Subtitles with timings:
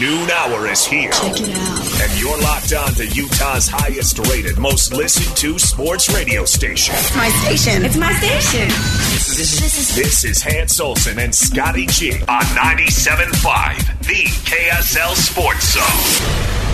[0.00, 1.10] The noon hour is here.
[1.10, 2.00] Check it out.
[2.00, 6.94] And you're locked on to Utah's highest rated, most listened to sports radio station.
[6.96, 7.84] It's my station.
[7.84, 8.68] It's my station.
[8.68, 16.69] This is, this is Hans Olsen and Scotty G on 97.5, the KSL Sports Zone.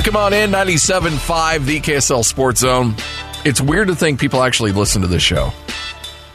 [0.00, 2.94] Welcome on in 97.5, the KSL Sports Zone.
[3.44, 5.52] It's weird to think people actually listen to this show.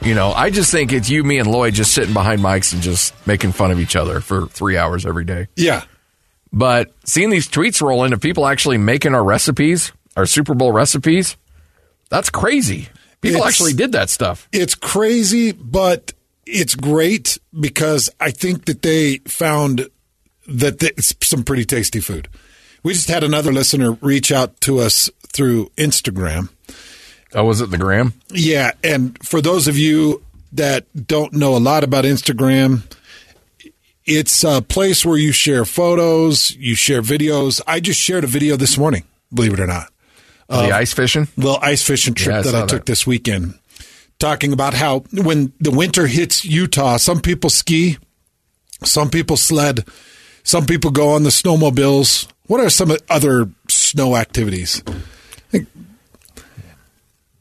[0.04, 2.84] You know, I just think it's you, me, and Lloyd just sitting behind mics and
[2.84, 5.48] just making fun of each other for three hours every day.
[5.56, 5.82] Yeah.
[6.54, 10.72] But seeing these tweets roll in of people actually making our recipes, our Super Bowl
[10.72, 11.36] recipes,
[12.12, 12.90] that's crazy.
[13.22, 14.48] People It's- actually did that stuff.
[14.52, 16.14] It's crazy, but
[16.46, 19.90] it's great because I think that they found
[20.48, 22.28] that it's some pretty tasty food.
[22.86, 26.50] We just had another listener reach out to us through Instagram.
[27.34, 28.14] Oh, was it the gram?
[28.30, 30.22] Yeah, and for those of you
[30.54, 32.84] that don't know a lot about Instagram,
[34.06, 37.60] it's a place where you share photos, you share videos.
[37.66, 39.04] I just shared a video this morning,
[39.34, 39.92] believe it or not.
[40.48, 41.28] the ice fishing?
[41.38, 42.86] Little ice fishing trip Yeah, I that I took that.
[42.86, 43.58] this weekend.
[44.20, 47.98] Talking about how when the winter hits Utah, some people ski,
[48.84, 49.86] some people sled,
[50.44, 52.28] some people go on the snowmobiles.
[52.48, 54.84] What are some other snow activities?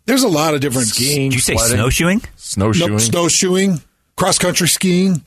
[0.06, 2.22] There's a lot of different Skiing, Did you say sledding, snowshoeing?
[2.36, 2.92] Snowshoeing.
[2.92, 3.80] no, snowshoeing,
[4.16, 5.24] cross country skiing.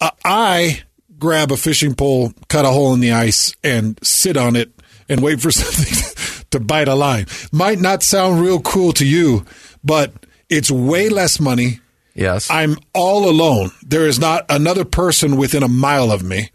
[0.00, 0.82] Uh, I
[1.18, 4.70] grab a fishing pole, cut a hole in the ice, and sit on it
[5.10, 7.26] and wait for something to bite a line.
[7.52, 9.44] Might not sound real cool to you,
[9.84, 10.12] but
[10.48, 11.80] it's way less money.
[12.14, 12.48] Yes.
[12.50, 13.72] I'm all alone.
[13.82, 16.50] There is not another person within a mile of me,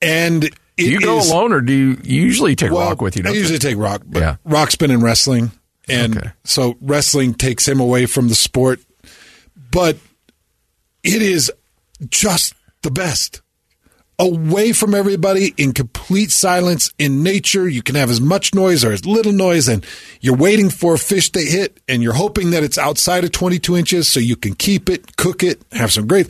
[0.00, 3.16] and it do you go is- alone or do you, usually take well, Rock with
[3.16, 3.22] you?
[3.22, 3.40] I don't you?
[3.40, 4.36] usually take Rock, but Yeah.
[4.44, 5.50] Rock's been in wrestling,
[5.88, 6.30] and Okay.
[6.44, 8.80] so wrestling takes him away from the sport.
[9.70, 9.96] But
[11.02, 11.50] it is
[12.10, 13.40] just the best.
[14.18, 17.66] Away from everybody, in complete silence, in nature.
[17.68, 19.84] You can have as much noise or as little noise, and
[20.20, 23.76] you're waiting for a fish to hit, and you're hoping that it's outside of 22
[23.76, 26.28] inches so you can keep it, cook it, have some great.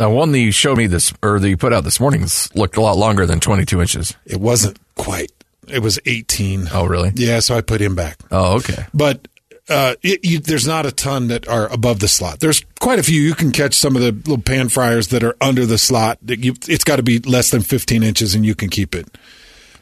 [0.00, 2.78] The one that you showed me this, or that you put out this morning, looked
[2.78, 4.16] a lot longer than 22 inches.
[4.24, 5.30] It wasn't quite.
[5.68, 6.68] It was 18.
[6.72, 7.12] Oh, really?
[7.14, 8.16] Yeah, so I put him back.
[8.30, 8.86] Oh, okay.
[8.94, 9.28] but
[9.68, 12.40] uh, it, you, there's not a ton that are above the slot.
[12.40, 13.20] There's quite a few.
[13.20, 16.16] You can catch some of the little pan fryers that are under the slot.
[16.26, 19.06] You, it's got to be less than 15 inches, and you can keep it.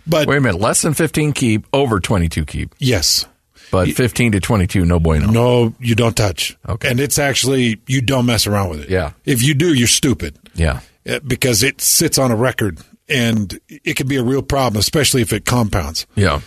[0.05, 0.61] But Wait a minute.
[0.61, 2.75] Less than 15 keep, over 22 keep.
[2.81, 3.25] yes,
[3.71, 5.31] But 15 to 22, no bueno.
[5.31, 6.57] no, you don't touch.
[6.69, 6.91] Okay.
[6.91, 8.91] and it's actually you don't mess around with it.
[8.91, 9.13] Yeah.
[9.25, 10.39] if you do, you're stupid.
[10.55, 10.81] Yeah.
[11.09, 15.23] Uh, because it sits on a record, and it can be a real problem, especially
[15.23, 16.07] if it compounds.
[16.15, 16.41] Yeah.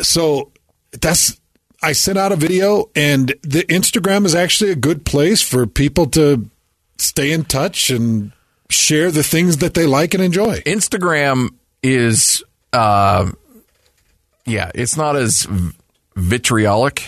[0.00, 0.52] So
[0.92, 1.38] that's
[1.82, 6.06] I sent out a video, and the Instagram is actually a good place for people
[6.10, 6.48] to
[6.98, 8.32] stay in touch and
[8.70, 10.60] share the things that they like and enjoy.
[10.62, 11.50] Instagram
[11.82, 12.42] is,
[12.72, 13.30] uh,
[14.46, 15.46] yeah, it's not as
[16.16, 17.04] vitriolic.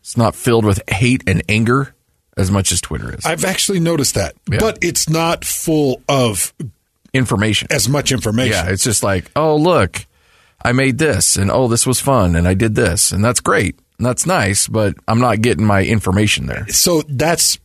[0.00, 1.94] It's not filled with hate and anger
[2.36, 3.24] as much as Twitter is.
[3.24, 4.58] I've actually noticed that, Yeah.
[4.58, 6.52] but it's not full of
[7.14, 7.68] information.
[7.70, 8.52] as much information.
[8.52, 10.04] Yeah, it's just like, oh, look,
[10.62, 13.78] I made this, and oh, this was fun, and I did this, and that's great.
[13.98, 16.66] And that's nice, but I'm not getting my information there.
[16.68, 17.58] So that's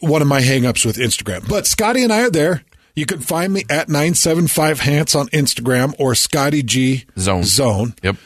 [0.00, 1.48] one of my hangups with Instagram.
[1.48, 2.64] But Scotty and I are there.
[2.94, 7.44] You can find me at 975 Hans on Instagram or Scotty G Zone.
[7.44, 7.94] Zone.
[8.02, 8.16] Yep.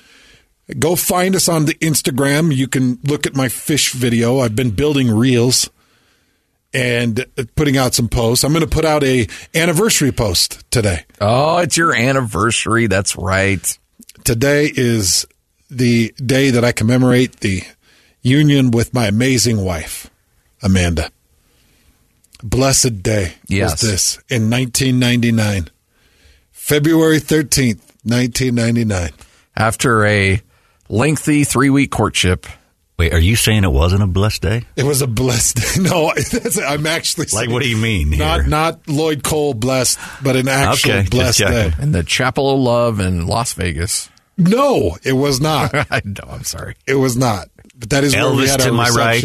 [0.78, 2.54] Go find us on the Instagram.
[2.54, 4.40] You can look at my fish video.
[4.40, 5.70] I've been building reels
[6.74, 7.24] and
[7.54, 8.42] putting out some posts.
[8.44, 11.04] I'm going to put out a anniversary post today.
[11.20, 12.88] Oh, it's your anniversary.
[12.88, 13.78] That's right.
[14.24, 15.24] Today is
[15.70, 17.62] the day that I commemorate the
[18.22, 20.10] union with my amazing wife,
[20.62, 21.10] Amanda.
[22.42, 23.70] Blessed day Yes.
[23.72, 25.68] was this in 1999.
[26.50, 29.10] February 13th, 1999.
[29.56, 30.42] After a
[30.88, 32.46] lengthy three week courtship,
[32.98, 34.64] Wait, are you saying it wasn't a blessed day?
[34.74, 35.62] It was a blessed day.
[35.82, 38.24] No, that's, I'm actually Like, what do you mean here?
[38.24, 41.68] Not not Lloyd Cole blessed, but an actual Okay, blessed day.
[41.70, 41.82] checking.
[41.82, 44.08] in the Chapel of Love in Las Vegas.
[44.38, 45.74] No, it was not.
[45.90, 46.76] I know, I'm sorry.
[46.86, 47.48] It was not.
[47.78, 49.22] But that is where we Elvis had to our my right.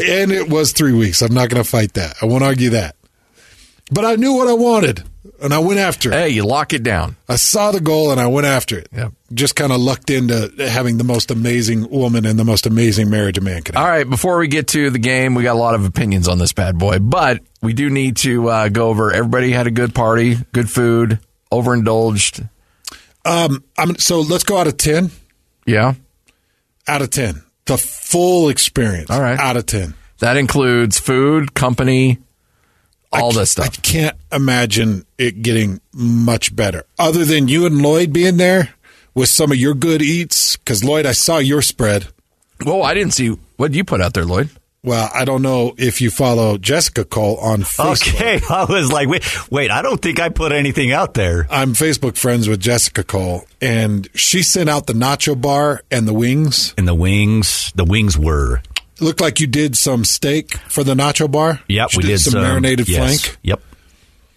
[0.00, 1.22] and it was three weeks.
[1.22, 2.16] I'm not going to fight that.
[2.20, 2.96] I won't argue that.
[3.92, 5.04] But I knew what I wanted,
[5.42, 6.14] and I went after it.
[6.14, 7.16] Hey, you lock it down.
[7.28, 8.88] I saw the goal, and I went after it.
[8.92, 9.12] Yep.
[9.32, 13.38] Just kind of lucked into having the most amazing woman and the most amazing marriage
[13.38, 13.84] a man could have.
[13.84, 16.38] All right, before we get to the game, we got a lot of opinions on
[16.38, 19.94] this bad boy, but we do need to uh, go over everybody had a good
[19.94, 21.18] party, good food,
[21.52, 22.46] overindulged.
[23.24, 25.10] Um, I'm, so let's go out of 10.
[25.66, 25.94] Yeah.
[26.88, 27.42] Out of 10.
[27.66, 29.10] The full experience.
[29.10, 29.38] All right.
[29.38, 29.94] Out of 10.
[30.20, 32.18] That includes food, company,
[33.12, 36.84] all this ca- I can't imagine it getting much better.
[36.98, 38.74] Other than you and Lloyd being there
[39.14, 40.56] with some of your good eats.
[40.56, 42.08] Because, Lloyd, I saw your spread.
[42.64, 44.50] Well, I didn't see what you put out there, Lloyd.
[44.82, 48.14] Well, I don't know if you follow Jessica Cole on Facebook.
[48.14, 51.46] Okay, I was like, wait, wait, I don't think I put anything out there.
[51.50, 56.14] I'm Facebook friends with Jessica Cole, and she sent out the nacho bar and the
[56.14, 56.72] wings.
[56.78, 58.62] And the wings, the wings were.
[59.00, 61.60] It looked like you did some steak for the nacho bar.
[61.68, 63.38] Yep, She we did, some marinated yes, flank.
[63.42, 63.62] Yep.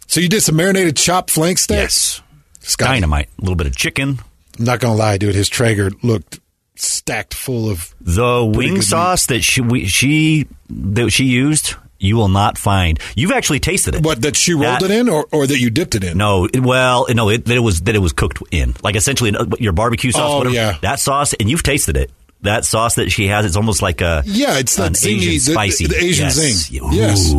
[0.07, 1.77] So you did some marinated chopped flank steak.
[1.77, 2.21] Yes.
[2.61, 2.93] Scotty.
[2.93, 3.29] Dynamite.
[3.37, 4.19] A little bit of chicken.
[4.57, 5.35] I'm not gonna lie, dude.
[5.35, 6.39] His Traeger looked
[6.75, 12.29] stacked full of The wing sauce that she we, she that she used, you will
[12.29, 12.99] not find.
[13.15, 14.03] You've actually tasted it.
[14.03, 16.17] what that she rolled That- it in, or, or that you dipped it in.
[16.17, 19.35] No, it, well, no, it, that it was that it was cooked in, like essentially
[19.35, 20.21] uh, your barbecue sauce.
[20.31, 20.77] Oh, whatever, yeah.
[20.81, 22.11] that sauce, and you've tasted it.
[22.43, 25.31] That sauce that she has, it's almost like a Yeah, it's that an zingy- Asian
[25.33, 26.35] the- spicy, the Asian yes.
[26.35, 26.83] zing.
[26.83, 26.89] Ooh.
[26.93, 27.33] Yes.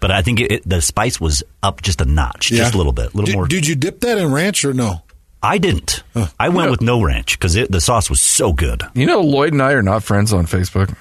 [0.00, 2.92] But I think it, it, the spice was up just a notch, just a little
[2.92, 3.46] bit, a little Did, more.
[3.46, 5.02] did you dip that in ranch or no?
[5.42, 6.02] I didn't.
[6.38, 8.82] I went with no ranch because the sauce was so good.
[8.94, 10.94] You know, Lloyd and I are not friends on Facebook.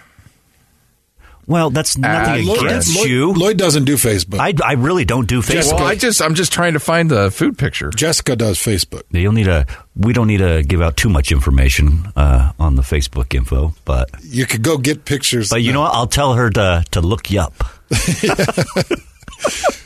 [1.47, 3.33] Well, that's nothing Lloyd- against Lloyd, you.
[3.33, 4.39] Lloyd doesn't do Facebook.
[4.39, 5.73] I, I really don't do Facebook.
[5.75, 7.89] Well, I just I'm just trying to find the food picture.
[7.89, 9.03] Jessica does Facebook.
[9.11, 9.65] You'll need a.
[9.95, 14.09] We don't need to give out too much information uh, on the Facebook info, but
[14.23, 15.49] You could go get pictures.
[15.49, 15.93] but you know what?
[15.93, 17.53] I'll tell her to to look you up.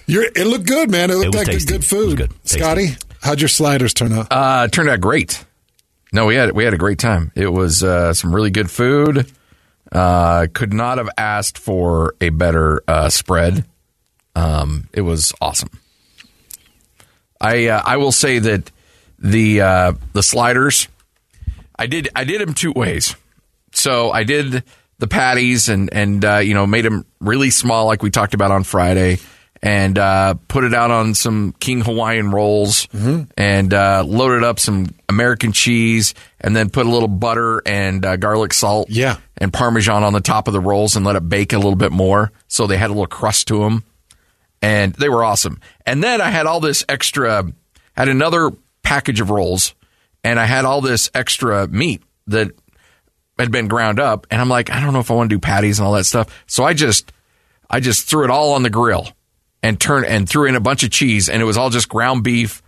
[0.07, 1.09] You're, it looked good, man.
[1.09, 1.71] It looked was like tasty.
[1.73, 2.17] good food.
[2.17, 2.31] good.
[2.43, 4.27] Scotty, how'd your sliders turn out?
[4.29, 5.43] Uh, it turned out great.
[6.13, 7.31] No, we had we had a great time.
[7.35, 9.31] It was uh, some really good food.
[9.95, 13.63] Uh, could not have asked for a better uh, spread.
[14.35, 15.69] Um, it was awesome.
[17.39, 18.71] I uh, I will say that
[19.19, 20.89] the uh, the sliders,
[21.79, 23.15] I did I did them two ways.
[23.71, 24.65] So I did
[24.99, 28.51] the patties and and uh, you know made them really small like we talked about
[28.51, 29.19] on Friday,
[29.65, 32.87] and uh, put it out on some King Hawaiian rolls
[33.35, 38.15] and uh, loaded up some American cheese and then put a little butter and uh,
[38.15, 39.17] garlic salt Yeah.
[39.37, 41.91] and Parmesan on the top of the rolls and let it bake a little bit
[41.91, 43.83] more so they had a little crust to them
[44.61, 45.59] and they were awesome.
[45.85, 47.51] And then I had all this extra,
[47.93, 48.51] had another
[48.83, 49.73] package of rolls,
[50.23, 52.51] and I had all this extra meat that
[53.37, 55.39] had been ground up, and I'm like, I don't know if I want to do
[55.39, 56.43] patties and all that stuff.
[56.47, 57.11] So I just,
[57.69, 59.09] I just threw it all on the grill
[59.65, 62.23] and turned and threw in a bunch of cheese, and it was all just ground
[62.23, 62.61] beef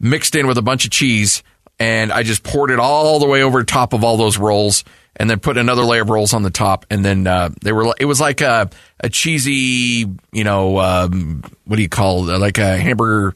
[0.00, 1.42] mixed in with a bunch of cheese,
[1.78, 4.84] and I just poured it all the way over top of all those rolls,
[5.16, 7.94] and then put another layer of rolls on the top, and then uh, they were.
[8.00, 12.38] It was like a a cheesy, you know, um, what do you call it?
[12.38, 13.34] Like a hamburger.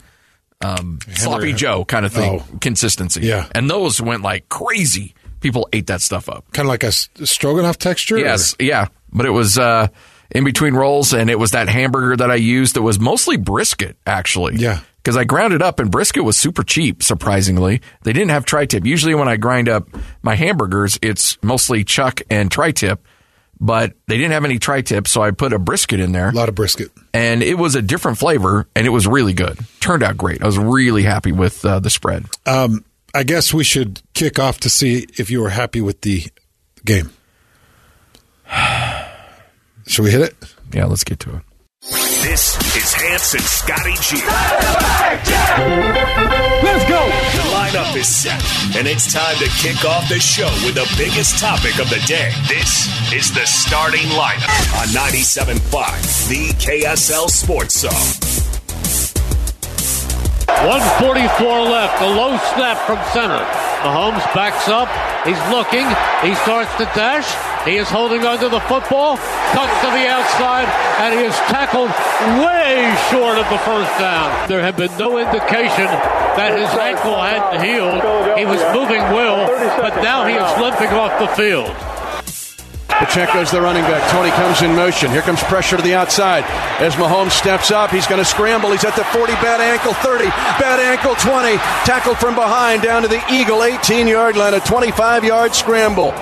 [0.64, 2.58] Um, sloppy Joe kind of thing Oh.
[2.60, 3.22] consistency.
[3.22, 3.48] Yeah.
[3.52, 5.12] And those went like crazy.
[5.40, 6.44] People ate that stuff up.
[6.52, 8.16] Kind of like a stroganoff texture?
[8.16, 8.86] Yes, yeah.
[9.12, 9.88] But it was uh,
[10.34, 13.96] in between rolls, and it was that hamburger that I used that was mostly brisket,
[14.06, 14.56] actually.
[14.56, 14.80] Yeah.
[14.96, 17.82] Because I ground it up, and brisket was super cheap, surprisingly.
[18.02, 18.86] They didn't have tri tip.
[18.86, 19.88] Usually, when I grind up
[20.22, 23.04] my hamburgers, it's mostly chuck and tri tip,
[23.60, 26.28] but they didn't have any tri tip, so I put a brisket in there.
[26.28, 26.90] A lot of brisket.
[27.12, 29.58] And it was a different flavor, and it was really good.
[29.80, 30.42] Turned out great.
[30.42, 32.26] I was really happy with uh, the spread.
[32.46, 36.26] Um, I guess we should kick off to see if you were happy with the
[36.84, 37.10] game.
[39.92, 40.34] Should we hit it?
[40.72, 41.42] Yeah, let's get to it.
[41.82, 44.16] This is Hans and Scotty G.
[46.64, 47.04] Let's go.
[47.36, 48.40] The lineup is set,
[48.74, 52.32] and it's time to kick off the show with the biggest topic of the day.
[52.48, 54.48] This is the starting lineup
[54.80, 58.61] on 97.5, the KSL Sports Zone.
[60.64, 62.00] 144 left.
[62.02, 63.42] A low snap from center.
[63.82, 64.86] Mahomes backs up.
[65.26, 65.86] He's looking.
[66.22, 67.26] He starts to dash.
[67.66, 69.16] He is holding onto the football.
[69.54, 70.66] Cuts to the outside,
[71.02, 71.90] and he is tackled
[72.42, 74.48] way short of the first down.
[74.48, 75.86] There had been no indication
[76.38, 78.02] that his ankle hadn't healed.
[78.38, 79.46] He was moving well,
[79.78, 81.70] but now he is limping off the field.
[82.98, 84.10] Pacheco's the running back.
[84.10, 85.10] Toney comes in motion.
[85.10, 86.44] Here comes pressure to the outside.
[86.80, 88.70] As Mahomes steps up, he's going to scramble.
[88.70, 90.24] He's at the 40, bad ankle 30,
[90.60, 91.56] bad ankle 20.
[91.84, 96.12] Tackled from behind down to the Eagle 18 yard line, a 25 yard scramble.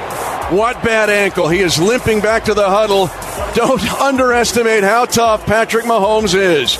[0.51, 1.49] What bad ankle.
[1.49, 3.09] He is limping back to the huddle.
[3.55, 6.77] Don't underestimate how tough Patrick Mahomes is.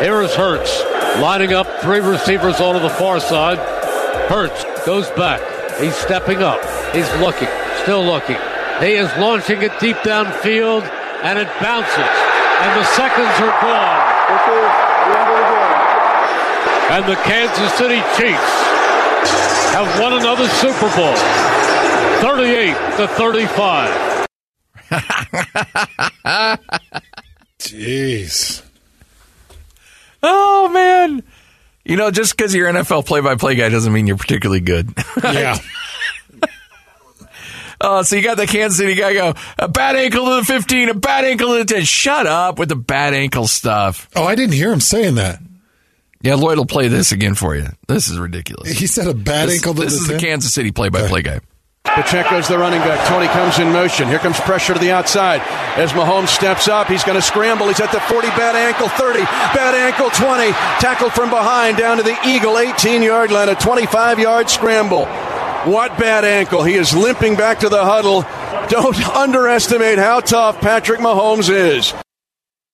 [0.00, 0.82] Here is Hurts
[1.20, 3.58] lining up three receivers onto the far side.
[4.28, 5.40] Hurts goes back.
[5.80, 6.60] He's stepping up.
[6.94, 7.48] He's looking,
[7.82, 8.36] still looking.
[8.80, 10.82] He is launching it deep downfield,
[11.22, 14.04] and it bounces, and the seconds are gone.
[16.90, 18.54] And the Kansas City Chiefs
[19.74, 21.14] have won another Super Bowl,
[22.22, 24.26] 38 to 35.
[27.58, 28.62] Jeez.
[30.22, 31.22] Oh man.
[31.84, 34.92] You know, just because you're an NFL play-by-play guy doesn't mean you're particularly good.
[35.22, 35.58] Yeah.
[37.80, 40.88] Oh, so you got the Kansas City guy go a bad ankle to the 15,
[40.88, 41.84] a bad ankle to the 10.
[41.84, 44.08] Shut up with the bad ankle stuff.
[44.16, 45.40] Oh, I didn't hear him saying that.
[46.20, 47.68] Yeah, Lloyd will play this again for you.
[47.86, 48.70] This is ridiculous.
[48.70, 51.40] He said a bad This, ankle to this the is the Kansas City play-by-play guy.
[51.84, 53.08] Pacheco's the running back.
[53.08, 54.08] Toney comes in motion.
[54.08, 55.40] Here comes pressure to the outside.
[55.78, 57.68] As Mahomes steps up, he's going to scramble.
[57.68, 60.50] He's at the 40, bad ankle 30, bad ankle 20.
[60.80, 65.06] Tackled from behind down to the Eagle 18 yard line, a 25 yard scramble.
[65.68, 66.64] What bad ankle.
[66.64, 68.22] He is limping back to the huddle.
[68.70, 71.92] Don't underestimate how tough Patrick Mahomes is.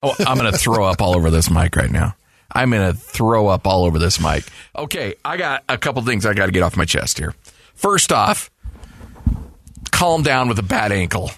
[0.00, 2.14] Oh, I'm going to throw up all over this mic right now.
[2.52, 4.44] I'm going to throw up all over this mic.
[4.76, 7.34] Okay, I got a couple things I got to get off my chest here.
[7.74, 8.48] First off,
[9.90, 11.32] calm down with a bad ankle.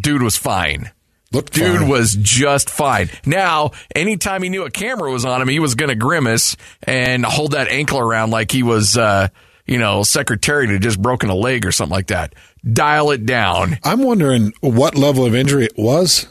[0.00, 0.92] Dude was fine.
[1.32, 1.88] Looked Dude fine.
[1.88, 3.10] was just fine.
[3.26, 7.24] Now, anytime he knew a camera was on him, he was going to grimace and
[7.24, 9.28] hold that ankle around like he was, uh,
[9.66, 12.34] you know, secretary to just broken a leg or something like that.
[12.70, 13.78] Dial it down.
[13.84, 16.26] I'm wondering what level of injury it was.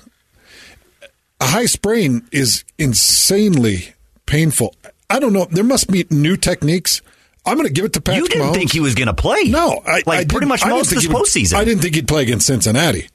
[1.40, 3.94] A high sprain is insanely
[4.26, 4.76] painful.
[5.10, 5.46] I don't know.
[5.50, 7.02] There must be new techniques.
[7.46, 8.54] I'm going to give it to Patrick You didn't Mahomes.
[8.56, 9.44] think he was going to play.
[9.46, 11.24] No, I, like I pretty much I didn't most of think this he would-
[11.54, 11.54] postseason.
[11.58, 13.10] I didn't think he'd play against Cincinnati,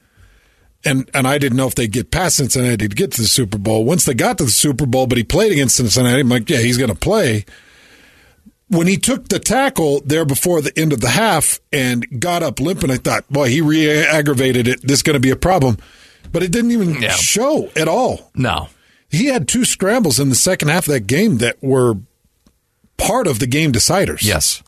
[0.85, 3.57] and and I didn't know if they'd get past Cincinnati to get to the Super
[3.59, 3.85] Bowl.
[3.85, 6.59] Once they got to the Super Bowl, but he played against Cincinnati, I'm like, yeah,
[6.59, 7.45] he's going to play.
[8.69, 12.59] When he took the tackle there before the end of the half and got up
[12.59, 14.83] limping, I thought, boy, he re-aggravated it.
[14.83, 15.79] This is going to be a problem,
[16.33, 17.11] but it didn't even Yeah.
[17.13, 18.33] show at all.
[18.35, 18.69] No.
[19.09, 21.95] He had two scrambles in the second half of that game that were
[22.97, 24.25] part of the game deciders.
[24.25, 24.63] Yes.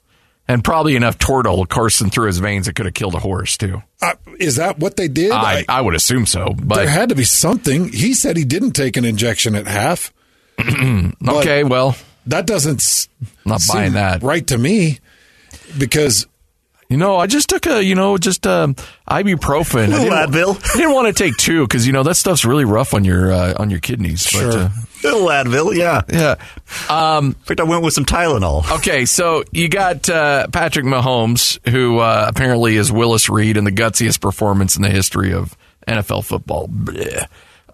[0.47, 3.83] And probably enough Toradol coursing through his veins that could have killed a horse, too.
[4.01, 5.33] Uh, is that what they did?
[5.33, 6.55] I, I would assume so.
[6.57, 7.89] But there had to be something.
[7.93, 10.13] He said he didn't take an injection at half.
[11.29, 13.09] Okay, well, that doesn't
[13.49, 14.23] not seem buying that.
[14.23, 14.99] right to me
[15.79, 16.27] because
[16.91, 18.75] You know, I just took a, you know, just um,
[19.09, 19.85] ibuprofen.
[19.93, 20.71] I Little didn't, Advil.
[20.75, 23.31] I didn't want to take two because you know that stuff's really rough on your
[23.33, 24.25] uh, on your kidneys.
[24.25, 24.53] But, Sure.
[24.53, 24.71] uh,
[25.05, 26.03] Little Advil, yeah.
[26.13, 26.35] yeah.
[26.91, 28.69] Um, In fact, I went with some Tylenol.
[28.79, 33.71] okay, so you got uh, Patrick Mahomes, who uh, apparently is Willis Reed and the
[33.71, 36.69] gutsiest performance in the history of NFL football.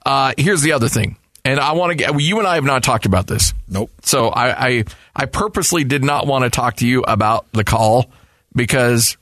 [0.05, 2.83] Uh, here's the other thing, and I want to get you and I have not
[2.83, 3.53] talked about this.
[3.69, 3.91] Nope.
[4.03, 4.85] So I, I
[5.15, 8.11] I purposely did not want to talk to you about the call
[8.55, 9.17] because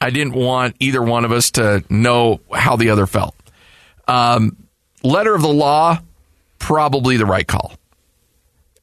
[0.00, 3.34] I didn't want either one of us to know how the other felt.
[4.06, 4.56] Um,
[5.02, 6.00] letter of the law,
[6.58, 7.74] probably the right call.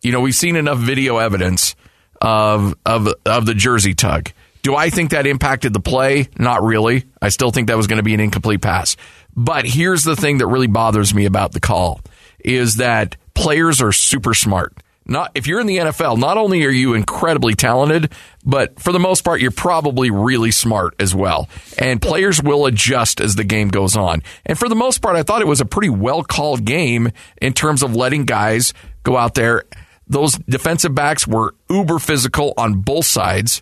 [0.02, 1.76] You know, we've seen enough video evidence
[2.22, 6.30] of of of the jersey tug Do I think that impacted the play?
[6.38, 7.04] Not really.
[7.22, 8.96] I still think that was going to be an incomplete pass.
[9.36, 12.00] But here's the thing that really bothers me about the call
[12.46, 14.74] is that players are super smart.
[15.08, 18.12] Not if you're in the NFL, not only are you incredibly talented,
[18.44, 21.48] but for the most part, you're probably really smart as well.
[21.78, 24.24] And players will adjust as the game goes on.
[24.48, 27.54] And for the most part, I thought it was a pretty well called game in
[27.54, 28.74] terms of letting guys
[29.04, 29.66] go out there.
[30.08, 33.62] Those defensive backs were uber physical on both sides.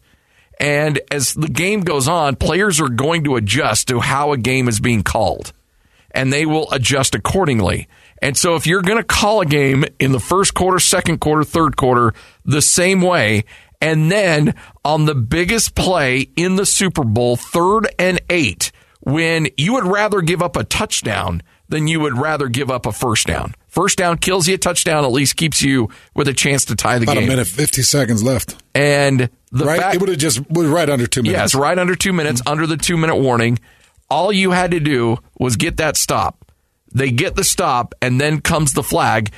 [0.62, 4.70] And as the game goes on, players are going to adjust to how a game
[4.70, 5.52] is being called
[6.14, 7.88] and they will adjust accordingly.
[8.24, 11.44] And so if you're going to call a game in the first quarter, second quarter,
[11.44, 12.14] third quarter
[12.46, 13.44] the same way,
[13.82, 19.74] and then on the biggest play in the Super Bowl, third and eight, when you
[19.74, 23.56] would rather give up a touchdown than you would rather give up a first down.
[23.68, 27.00] First down kills you, a touchdown at least keeps you with a chance to tie
[27.00, 27.24] the About game.
[27.24, 28.56] About a minute, 50 seconds left.
[28.74, 29.82] And the right?
[29.82, 31.54] fact, it would have just was right under two minutes.
[31.54, 33.60] Yes, right under two minutes, under the two minute warning.
[34.10, 36.43] All you had to do was get that stop.
[36.94, 39.32] They get the stop, and then comes the flag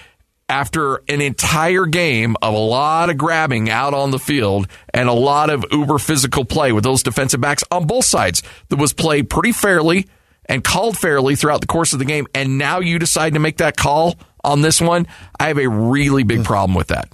[0.48, 5.14] after an entire game of a lot of grabbing out on the field and a
[5.14, 9.30] lot of uber physical play with those defensive backs on both sides that was played
[9.30, 10.08] pretty fairly
[10.48, 12.28] and called fairly throughout the course of the game.
[12.36, 15.08] And now you decide to make that call on this one.
[15.40, 16.44] I have a really big hmm.
[16.44, 17.10] problem with that.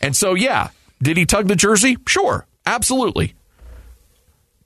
[0.00, 0.68] And so, yeah,
[1.02, 1.96] did he tug the jersey?
[2.06, 3.34] Sure, absolutely.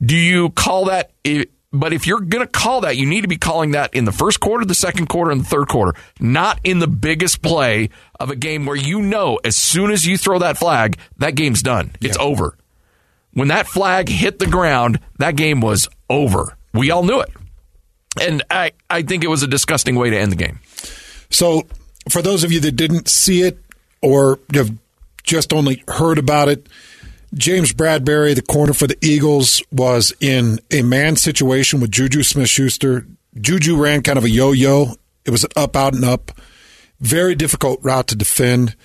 [0.04, 1.12] Do you call that?
[1.74, 4.12] But if you're going to call that, you need to be calling that in the
[4.12, 7.88] first quarter, the second quarter, and the third quarter, not in the biggest play
[8.20, 11.62] of a game where you know as soon as you throw that flag, that game's
[11.62, 11.92] done.
[12.02, 12.22] It's Yeah.
[12.22, 12.56] over.
[13.32, 16.58] When that flag hit the ground, that game was over.
[16.74, 17.30] We all knew it.
[18.20, 20.60] And I, I think it was a disgusting way to end the game.
[21.30, 21.62] So,
[22.10, 23.58] for those of you that didn't see it
[24.02, 24.70] or have
[25.22, 26.66] just only heard about it,
[27.34, 32.48] James Bradberry, the corner for the Eagles, was in a man situation with Juju Smith
[32.50, 33.06] Schuster.
[33.40, 34.94] Juju ran kind of a yo yo.
[35.24, 36.32] It was an up, out, and up.
[37.00, 38.76] Very difficult route to defend.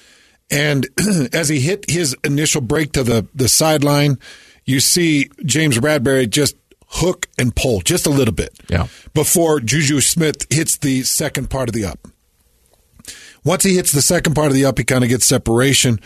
[0.50, 0.88] And
[1.34, 4.18] as he hit his initial break to the, the sideline,
[4.66, 6.56] you see James Bradberry just
[6.88, 8.88] hook and pull just a little bit Yeah.
[9.14, 12.08] before Juju Smith hits the second part of the up.
[13.44, 16.00] Once he hits the second part of the up, he kind of gets separation.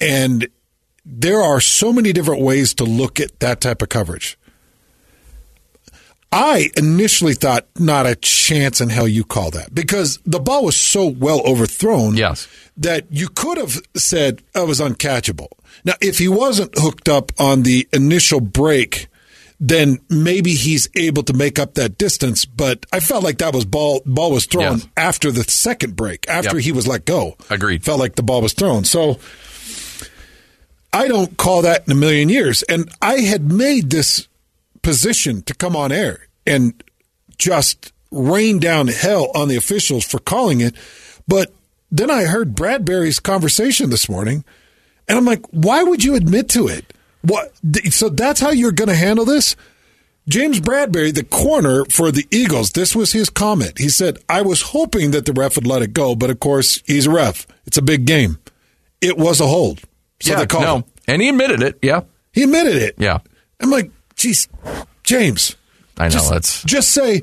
[0.00, 0.48] And
[1.04, 4.38] there are so many different ways to look at that type of coverage.
[6.34, 10.76] I initially thought not a chance in hell you call that because the ball was
[10.76, 12.48] so well overthrown Yes.
[12.78, 15.48] that you could have said I was uncatchable.
[15.84, 19.08] Now, if he wasn't hooked up on the initial break,
[19.60, 22.46] then maybe he's able to make up that distance.
[22.46, 24.86] But I felt like that was ball ball was thrown Yes.
[24.96, 26.64] after the second break, after Yep.
[26.64, 27.36] he was let go.
[27.50, 27.84] Agreed.
[27.84, 28.84] Felt like the ball was thrown.
[28.84, 29.18] So
[30.92, 32.62] I don't call that in a million years.
[32.64, 34.28] And I had made this
[34.82, 36.82] position to come on air and
[37.38, 40.74] just rain down hell on the officials for calling it.
[41.26, 41.52] But
[41.90, 44.44] then I heard Bradberry's conversation this morning,
[45.08, 46.92] and I'm like, why would you admit to it?
[47.22, 47.52] What?
[47.90, 49.56] So that's how you're going to handle this?
[50.28, 53.78] James Bradbury, the corner for the Eagles, this was his comment.
[53.78, 56.80] He said, I was hoping that the ref would let it go, but of course,
[56.86, 57.46] he's a ref.
[57.66, 58.38] It's a big game.
[59.00, 59.80] It was a hold.
[60.22, 60.78] So yeah, they called no.
[60.78, 60.84] it.
[61.08, 61.78] And he admitted it.
[61.82, 62.02] Yeah.
[62.32, 62.94] He admitted it.
[62.98, 63.18] Yeah.
[63.60, 64.48] I'm like, geez,
[65.02, 65.56] James.
[65.98, 66.10] I know.
[66.10, 67.22] just, that's just say,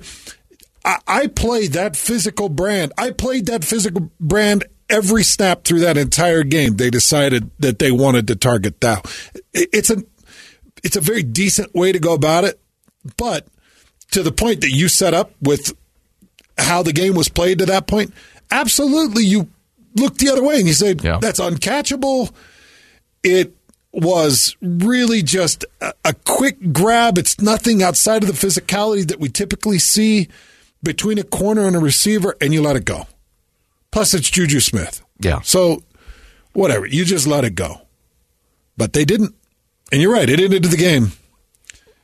[0.86, 2.92] I, I played that physical brand.
[2.98, 6.76] I played that physical brand every snap through that entire game.
[6.78, 9.02] They decided that they wanted to target Dow.
[9.54, 10.04] It- It's a,
[10.84, 12.60] it's a very decent way to go about it,
[13.18, 13.48] but
[14.12, 15.74] to the point that you set up with
[16.58, 18.14] how the game was played to that point,
[18.52, 19.50] absolutely you
[19.96, 21.18] look the other way and you say Yeah.
[21.22, 22.32] that's uncatchable.
[23.24, 23.56] It
[23.92, 27.18] was really just a, a quick grab.
[27.18, 30.28] It's nothing outside of the physicality that we typically see
[30.84, 33.08] between a corner and a receiver, and you let it go.
[33.92, 35.04] Plus, it's Juju Smith.
[35.20, 35.42] Yeah.
[35.42, 35.84] So,
[36.54, 36.86] whatever.
[36.86, 37.82] You just let it go.
[38.78, 39.36] But they didn't.
[39.92, 40.30] And you're right.
[40.30, 41.12] It ended the game.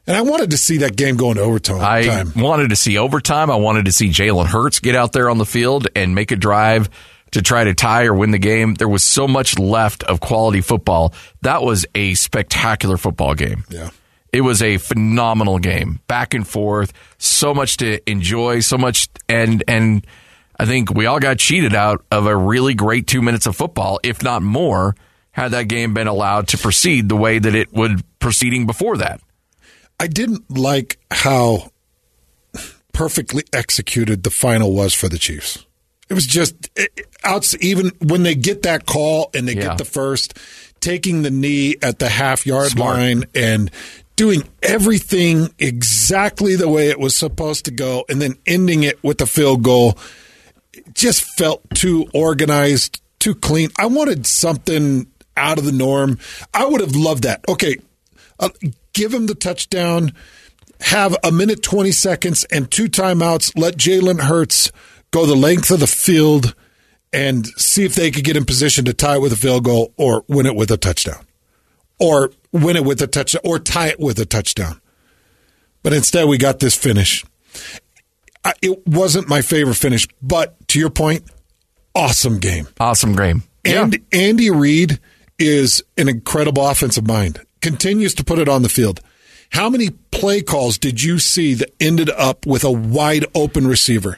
[0.07, 1.81] And I wanted to see that game go into overtime.
[1.81, 2.33] I time.
[2.35, 3.49] wanted to see overtime.
[3.49, 6.35] I wanted to see Jalen Hurts get out there on the field and make a
[6.35, 6.89] drive
[7.35, 8.75] to try to tie or win the game.
[8.75, 11.13] There was so much left of quality football.
[11.41, 13.65] That was a spectacular football game.
[13.69, 13.89] Yeah.
[14.31, 19.63] It was a phenomenal game, back and forth, so much to enjoy, so much, and
[19.67, 20.07] and
[20.57, 23.99] I think we all got cheated out of a really great two minutes of football,
[24.01, 24.95] if not more,
[25.31, 29.19] had that game been allowed to proceed the way that it would proceeding before that.
[29.99, 31.71] I didn't like how
[32.93, 35.64] perfectly executed the final was for the Chiefs.
[36.09, 39.67] It was just it, outs even when they get that call and they Yeah.
[39.69, 40.37] get the first
[40.79, 42.97] taking the knee at the half yard Smart.
[42.97, 43.71] line and
[44.15, 49.19] doing everything exactly the way it was supposed to go and then ending it with
[49.21, 49.97] a field goal
[50.93, 53.69] just felt too organized, too clean.
[53.77, 56.19] I wanted something out of the norm.
[56.53, 57.43] I would have loved that.
[57.49, 57.77] Okay,
[58.39, 58.49] uh,
[58.93, 60.13] give him the touchdown,
[60.81, 64.71] have a minute 20 seconds and two timeouts, let Jalen Hurts
[65.15, 66.53] go the length of the field
[67.13, 69.93] and see if they could get in position to tie it with a field goal
[69.95, 71.25] or win it with a touchdown.
[71.97, 74.81] Or win it with a touchdown or tie it with a touchdown.
[75.83, 77.23] But instead, we got this finish.
[78.43, 81.23] I, it wasn't my favorite finish, but to your point,
[81.95, 82.67] awesome game.
[82.77, 83.43] Awesome game.
[83.63, 84.99] And Andy Reid
[85.39, 87.39] is an incredible offensive mind.
[87.61, 88.99] Continues to put it on the field.
[89.51, 94.17] How many play calls did you see that ended up with a wide open receiver?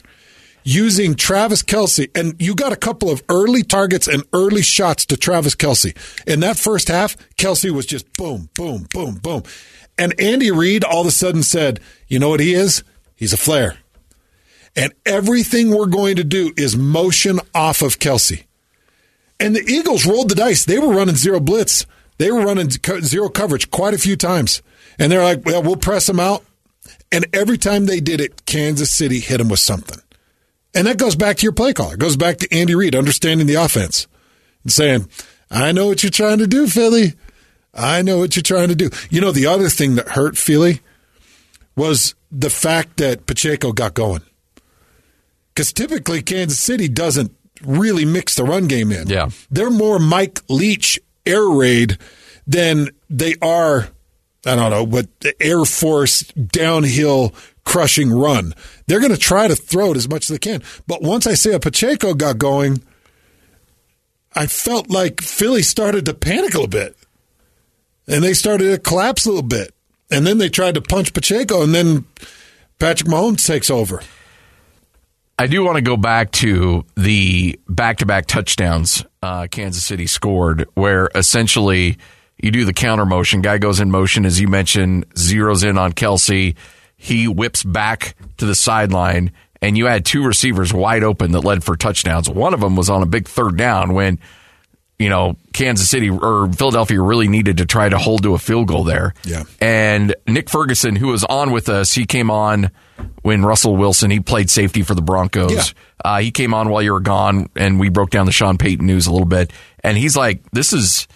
[0.69, 5.15] Using Travis Kelce, and you got a couple of early targets and early shots to
[5.15, 5.95] Travis Kelce.
[6.27, 9.43] In that first half, Kelce was just boom, boom, boom, boom.
[9.97, 12.83] And Andy Reid all of a sudden said, You know what he is?
[13.15, 13.77] He's a flare.
[14.75, 18.43] And everything we're going to do is motion off of Kelce.
[19.39, 20.65] And the Eagles rolled the dice.
[20.65, 21.85] They were running zero blitz.
[22.17, 24.61] They were running zero coverage quite a few times.
[24.99, 26.43] And they're like, well, we'll press them out.
[27.09, 30.01] And every time they did it, Kansas City hit them with something.
[30.77, 31.95] And that goes back to your play caller.
[31.95, 34.05] It goes back to Andy Reid understanding the offense
[34.61, 35.09] and saying,
[35.49, 37.13] I know what you're trying to do, Philly.
[37.73, 38.91] I know what you're trying to do.
[39.09, 40.81] You know, the other thing that hurt Philly
[41.75, 44.21] was the fact that Pacheco got going.
[45.53, 49.07] Because typically Kansas City doesn't really mix the run game in.
[49.07, 49.29] Yeah.
[49.49, 51.97] They're more Mike Leach air raid
[52.45, 53.89] than they are,
[54.45, 57.33] I don't know, but the Air Force downhill
[57.67, 58.53] crushing run.
[58.87, 60.63] They're going to try to throw it as much as they can.
[60.87, 62.81] But once I say a Pacheco got going,
[64.33, 66.95] I felt like Philly started to panic a little bit.
[68.07, 69.73] And they started to collapse a little bit.
[70.09, 72.05] And then they tried to punch Pacheco, and then
[72.79, 74.01] Patrick Mahomes takes over.
[75.37, 80.07] I do want to go back to the back to back touchdowns uh, Kansas City
[80.07, 81.97] scored, where essentially
[82.41, 83.41] you do the counter motion.
[83.41, 86.55] Guy goes in motion, as you mentioned, zeroes in on Kelce.
[86.97, 89.31] He whips back to the sideline,
[89.61, 92.29] and you had two receivers wide open that led for touchdowns.
[92.29, 94.19] One of them was on a big third down when,
[94.97, 98.67] you know, Kansas City or Philadelphia really needed to try to hold to a field
[98.67, 99.13] goal there.
[99.23, 99.43] Yeah.
[99.61, 102.71] And Nick Ferguson, who was on with us, he came on
[103.21, 105.51] when Russell Wilson, he played safety for the Broncos.
[105.51, 105.63] Yeah.
[106.03, 108.85] Uh, he came on while you were gone, and we broke down the Sean Payton
[108.85, 109.51] news a little bit.
[109.83, 111.07] And he's like, "This is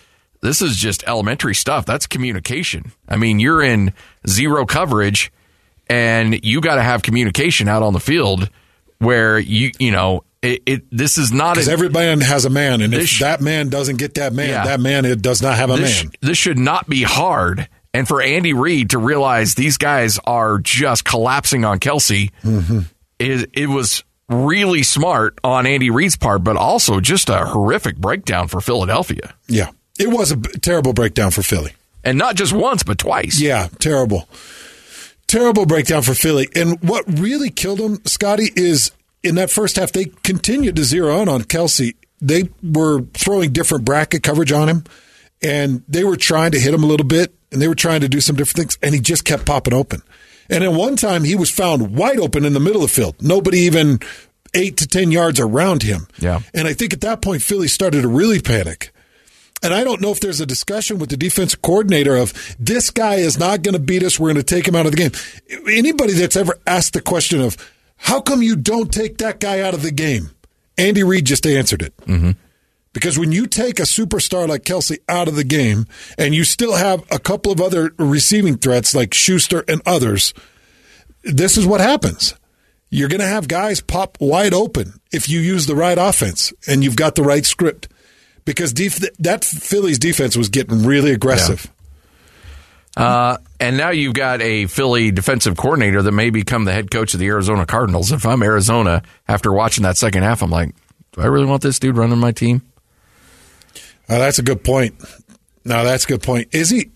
[0.41, 1.85] this is just elementary stuff.
[1.85, 2.91] That's communication.
[3.07, 3.93] I mean, you're in
[4.27, 5.31] zero coverage,
[5.91, 8.49] and you got to have communication out on the field
[8.99, 10.61] where you you know it.
[10.65, 13.69] it this is not Because every man has a man, and if This- that man
[13.69, 14.65] doesn't get that man, Yeah.
[14.65, 16.13] that man it does not have a this, man.
[16.21, 17.67] this should not be hard.
[17.93, 22.79] And for Andy Reid to realize these guys are just collapsing on Kelce, mm-hmm.
[23.19, 28.47] it, it was really smart on Andy Reid's part, but also just a horrific breakdown
[28.47, 29.33] for Philadelphia.
[29.49, 31.73] Yeah, it was a b- terrible breakdown for Philly.
[32.03, 33.41] And not just once, but twice.
[33.41, 34.29] Yeah, terrible.
[35.31, 36.49] Terrible breakdown for Philly.
[36.57, 38.91] And what really killed them, Scotty, is
[39.23, 41.95] in that first half, they continued to zero in on Kelce.
[42.19, 44.83] They were throwing different bracket coverage on him,
[45.41, 48.09] and they were trying to hit him a little bit, and they were trying to
[48.09, 50.01] do some different things, and he just kept popping open.
[50.49, 53.15] And at one time, he was found wide open in the middle of the field.
[53.21, 54.01] Nobody even
[54.53, 56.07] eight to 10 yards around him.
[56.19, 56.41] Yeah.
[56.53, 58.91] And I think at that point, Philly started to really panic.
[59.63, 63.15] And I don't know if there's a discussion with the defensive coordinator of this guy
[63.15, 64.19] is not going to beat us.
[64.19, 65.11] We're going to take him out of the game.
[65.71, 67.57] Anybody that's ever asked the question of
[67.97, 70.31] how come you don't take that guy out of the game?
[70.77, 71.95] Andy Reid just answered it.
[71.97, 72.31] Mm-hmm.
[72.93, 75.85] Because when you take a superstar like Kelce out of the game
[76.17, 80.33] and you still have a couple of other receiving threats like Schuster and others,
[81.23, 82.35] this is what happens.
[82.89, 86.83] You're going to have guys pop wide open if you use the right offense and
[86.83, 87.87] you've got the right script.
[88.45, 91.71] Because def- that Phillies defense was getting really aggressive.
[92.97, 97.13] Uh, and now you've got a Philly defensive coordinator that may become the head coach
[97.13, 98.11] of the Arizona Cardinals.
[98.11, 100.75] If I'm Arizona, after watching that second half, I'm like,
[101.13, 102.61] do I really want this dude running my team?
[104.09, 104.95] Uh, that's a good point.
[105.63, 106.49] No, that's a good point.
[106.53, 106.91] Is he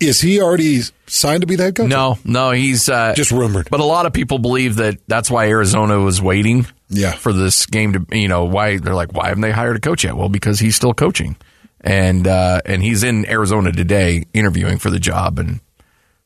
[0.00, 1.88] is he already signed to be the head coach?
[1.88, 3.68] No, no, he's uh, just rumored.
[3.70, 6.66] But a lot of people believe that that's why Arizona was waiting.
[6.94, 7.12] Yeah.
[7.12, 10.04] for this game to you know why they're like why haven't they hired a coach
[10.04, 10.14] yet?
[10.14, 11.36] Well, because he's still coaching,
[11.80, 15.60] and uh, and he's in Arizona today interviewing for the job, and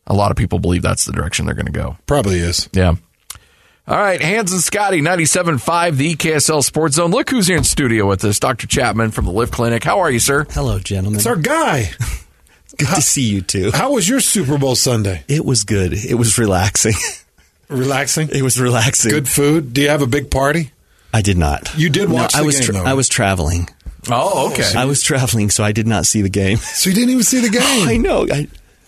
[0.09, 1.96] a lot of people believe that's the direction they're going to go.
[2.07, 2.68] Probably is.
[2.72, 2.96] Yeah.
[3.88, 7.12] All right, Hans and Scotty, 97.5, the KSL Sports Zone.
[7.12, 8.66] Look who's here in studio with us, Dr.
[8.66, 9.85] Chapman from the Lift Clinic.
[9.85, 10.44] How are you, sir?
[10.51, 11.18] Hello, gentlemen.
[11.18, 11.90] It's our guy.
[12.79, 13.70] Good to see you too.
[13.72, 15.22] How was your Super Bowl Sunday?
[15.29, 15.92] It was good.
[15.92, 16.94] It was relaxing.
[17.68, 18.29] Relaxing?
[18.33, 19.11] It was relaxing.
[19.11, 19.72] Good food?
[19.72, 20.70] Do you have a big party?
[21.12, 21.77] I did not.
[21.77, 22.85] You did watch no, the I was game, tra- though.
[22.85, 23.68] I was traveling.
[24.09, 24.70] Oh, okay.
[24.72, 26.59] Oh, I was traveling, so I did not see the game.
[26.59, 27.88] So you didn't even see the game?
[27.88, 28.25] I know.
[28.31, 28.46] I,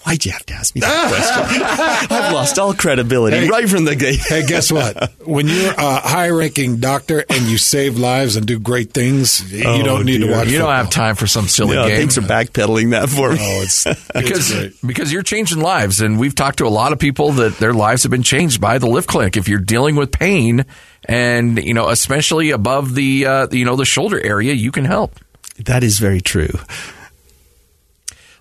[0.09, 1.09] why'd you have to ask me that
[2.09, 2.17] question?
[2.17, 3.49] I've lost all credibility Hey.
[3.49, 4.21] right from the gate.
[4.21, 5.13] Hey, guess what?
[5.27, 9.83] When you're a high-ranking doctor and you save lives and do great things, you Oh,
[9.83, 10.29] don't need dear.
[10.29, 10.49] to watch.
[10.49, 11.99] You don't have time for some silly No, game.
[11.99, 13.39] thanks for backpedaling that for me.
[13.39, 14.73] Oh, it's, it's because great.
[14.87, 18.05] because you're changing lives, and we've talked to a lot of people that their lives
[18.05, 19.37] have been changed by the Lift Clinic.
[19.37, 20.65] If you're dealing with pain,
[21.05, 25.19] and you know, especially above the uh, you know the shoulder area, you can help.
[25.65, 26.49] That is very true.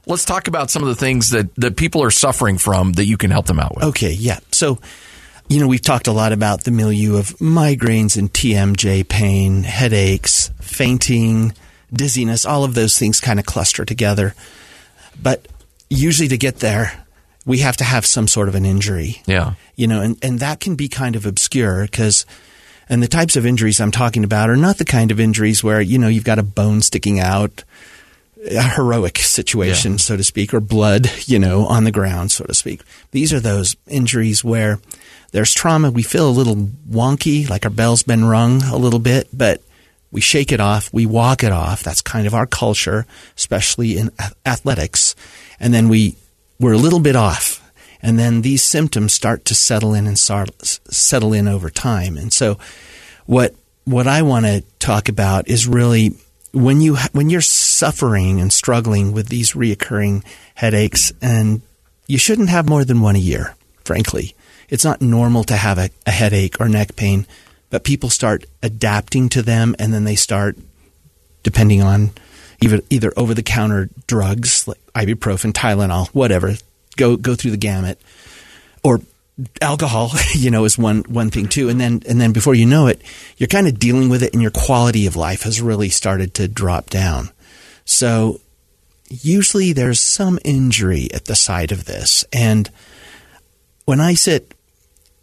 [0.08, 3.17] Let's talk about some of the things that that people are suffering from that you
[3.17, 3.84] can help them out with.
[3.86, 4.39] Okay, yeah.
[4.52, 4.80] So,
[5.50, 10.50] you know, we've talked a lot about the milieu of migraines and TMJ pain, headaches,
[10.62, 11.54] fainting,
[11.91, 14.34] dizziness, all of those things kind of cluster together.
[15.22, 15.48] But
[15.89, 17.06] usually to get there,
[17.46, 19.22] we have to have some sort of an injury.
[19.26, 19.54] Yeah.
[19.76, 22.26] You know, and, and that can be kind of obscure because,
[22.89, 25.82] and the types of injuries I'm talking about are not the kind of injuries where,
[25.82, 27.63] you know, you've got a bone sticking out,
[28.47, 29.97] a heroic situation, Yeah.
[29.97, 32.81] so to speak, or blood, you know, on the ground, so to speak.
[33.12, 34.79] These are those injuries where
[35.31, 35.91] there's trauma.
[35.91, 36.55] We feel a little
[36.89, 39.62] wonky, like our bell's been rung a little bit, but
[40.12, 40.91] we shake it off.
[40.93, 41.83] We walk it off.
[41.83, 43.05] That's kind of our culture,
[43.36, 44.10] especially in
[44.45, 45.15] athletics.
[45.60, 46.15] And then we,
[46.60, 47.62] we're a little bit off.
[48.01, 52.15] And then these symptoms start to settle in and settle in over time.
[52.15, 52.57] And so
[53.25, 56.13] what, what I want to talk about is really
[56.58, 60.24] when you when you're suffering and struggling with these reoccurring
[60.56, 61.62] headaches, and
[62.08, 63.56] you shouldn't have more than one a year.
[63.84, 64.36] Frankly,
[64.70, 67.28] it's not normal to have a, a headache or neck pain,
[67.70, 70.58] but people start adapting to them, and then they start
[71.43, 72.12] depending on
[72.62, 76.56] either either over the counter drugs like ibuprofen, Tylenol, whatever.
[76.96, 78.02] Go go through the gamut,
[78.84, 79.02] or
[79.62, 81.69] alcohol, you know, is one one thing too.
[81.69, 83.02] And then and then before you know it,
[83.38, 86.47] you're kind of dealing with it, and your quality of life has really started to
[86.47, 87.30] drop down.
[87.86, 88.41] So
[89.10, 92.69] usually there's some injury at the side of this, and
[93.86, 94.54] when I sit.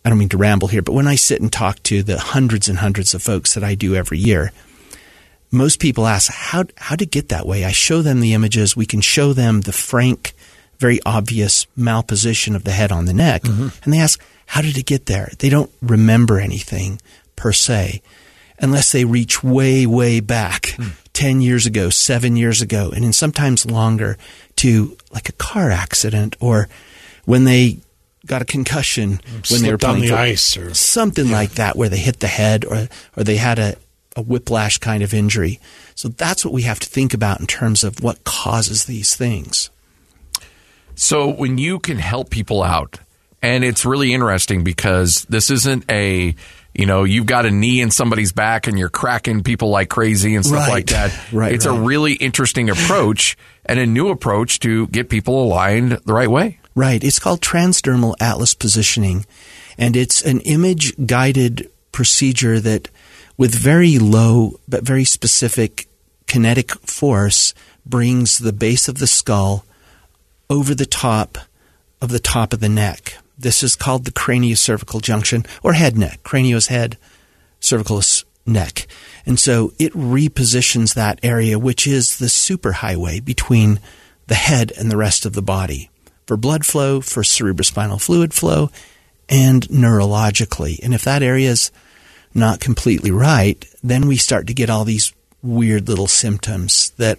[0.07, 2.68] I don't mean to ramble here, but when I sit and talk to the hundreds
[2.68, 4.53] and hundreds of folks that I do every year,
[5.50, 7.64] most people ask how how to get that way.
[7.64, 8.77] I show them the images.
[8.77, 10.35] We can show them the frank,
[10.85, 13.68] very obvious malposition of the head on the neck, mm-hmm.
[13.83, 15.31] and they ask how did it get there.
[15.38, 17.01] They don't remember anything
[17.37, 18.03] per se,
[18.59, 20.88] unless they reach way way back, hmm.
[21.14, 24.18] ten years ago, seven years ago, and sometimes longer
[24.57, 26.68] to like a car accident or
[27.25, 27.79] when they
[28.27, 31.88] got a concussion when they were Slipped on the ice or- something like that where
[31.88, 33.77] they hit the head or or they had a,
[34.16, 35.61] a whiplash kind of injury.
[35.94, 39.70] So that's what we have to think about in terms of what causes these things.
[40.94, 42.98] So when you can help people out,
[43.42, 46.35] and it's really interesting because this isn't a,
[46.74, 50.35] you know, you've got a knee in somebody's back and you're cracking people like crazy
[50.35, 50.70] and stuff Right.
[50.70, 51.12] like that.
[51.33, 56.12] Right, It's a really interesting approach and a new approach to get people aligned the
[56.14, 56.59] right way.
[56.74, 57.02] Right.
[57.04, 59.26] It's called transdermal atlas positioning,
[59.78, 62.88] and it's an image guided procedure that,
[63.37, 65.87] with very low but very specific
[66.26, 67.52] kinetic force,
[67.87, 69.64] brings the base of the skull
[70.50, 71.38] over the top
[72.00, 73.16] of the top of the neck.
[73.38, 76.22] This is called the craniocervical junction or head neck.
[76.22, 76.98] Cranio's head,
[77.61, 78.87] cervical is neck.
[79.26, 83.80] And so it repositions that area, which is the superhighway between
[84.26, 85.90] the head and the rest of the body
[86.26, 88.70] for blood flow, for cerebrospinal fluid flow,
[89.28, 90.78] and neurologically.
[90.83, 91.70] And if that area is
[92.35, 97.18] not completely right, then we start to get all these weird little symptoms that,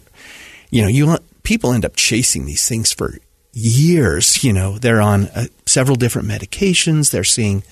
[0.69, 3.17] you know, you want, people end up chasing these things for
[3.53, 4.43] years.
[4.43, 7.63] You know, they're on uh, several different medications, they're seeing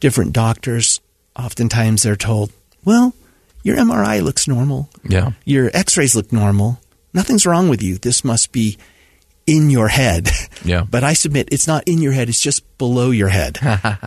[0.00, 1.00] different doctors.
[1.38, 2.50] Oftentimes they're told,
[2.84, 3.14] well,
[3.62, 4.88] your MRI looks normal.
[5.06, 5.32] Yeah.
[5.44, 6.80] Your x rays look normal.
[7.12, 7.98] Nothing's wrong with you.
[7.98, 8.78] This must be
[9.46, 10.28] in your head.
[10.64, 10.84] Yeah.
[10.90, 13.58] But I submit it's not in your head, it's just below your head.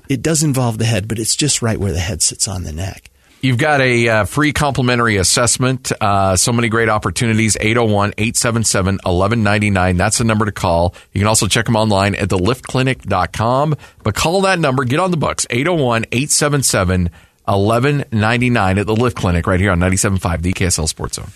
[0.10, 2.73] it does involve the head, but it's just right where the head sits on the
[2.73, 3.10] neck.
[3.41, 5.91] You've got a uh, free complimentary assessment.
[6.02, 7.56] Uh, so many great opportunities.
[7.60, 9.97] 801 877 1199.
[9.97, 10.93] That's the number to call.
[11.13, 13.75] You can also check them online at theliftclinic.com.
[14.04, 14.84] But call that number.
[14.84, 15.47] Get on the books.
[15.49, 17.10] 801 877
[17.45, 21.30] 1199 at the Lift Clinic right here on 97.5, the KSL Sports Zone.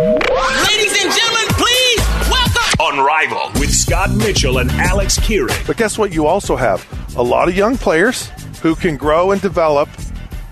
[0.00, 2.94] Ladies and gentlemen, please welcome.
[2.94, 5.52] Unrivaled with Scott Mitchell and Alex Kirry.
[5.66, 6.12] But guess what?
[6.14, 9.88] You also have a lot of young players who can grow and develop,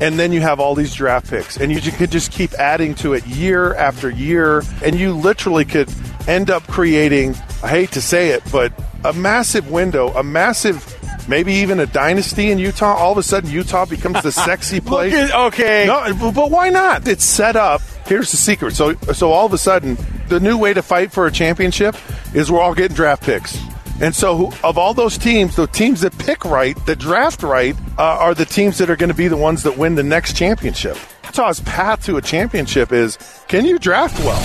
[0.01, 3.13] and then you have all these draft picks, and you could just keep adding to
[3.15, 5.93] it year after year, and you literally could
[6.27, 7.35] end up creating.
[7.63, 8.73] I hate to say it, but
[9.05, 10.95] a massive window, a massive.
[11.29, 12.95] Maybe even a dynasty in Utah.
[12.95, 15.13] All of a sudden, Utah becomes the sexy place.
[15.13, 15.85] at- okay.
[15.87, 17.07] No, but why not?
[17.07, 17.83] It's set up.
[18.07, 18.75] Here's the secret.
[18.75, 21.97] So, so all of a sudden, the new way to fight for a championship
[22.33, 23.59] is we're all getting draft picks.
[24.01, 27.75] And so, who, of all those teams, the teams that pick right, that draft right,
[27.99, 30.37] uh, are the teams that are going to be the ones that win the next
[30.37, 30.97] championship.
[31.25, 34.41] Utah's path to a championship is can you draft well?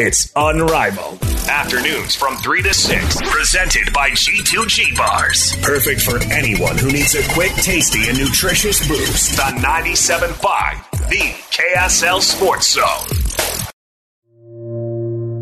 [0.00, 1.22] It's unrivaled.
[1.48, 3.22] Afternoons from 3 to 6.
[3.22, 5.56] Presented by G2G Bars.
[5.62, 9.36] Perfect for anyone who needs a quick, tasty, and nutritious boost.
[9.36, 11.16] The 97.5, the
[11.50, 13.57] KSL Sports Zone.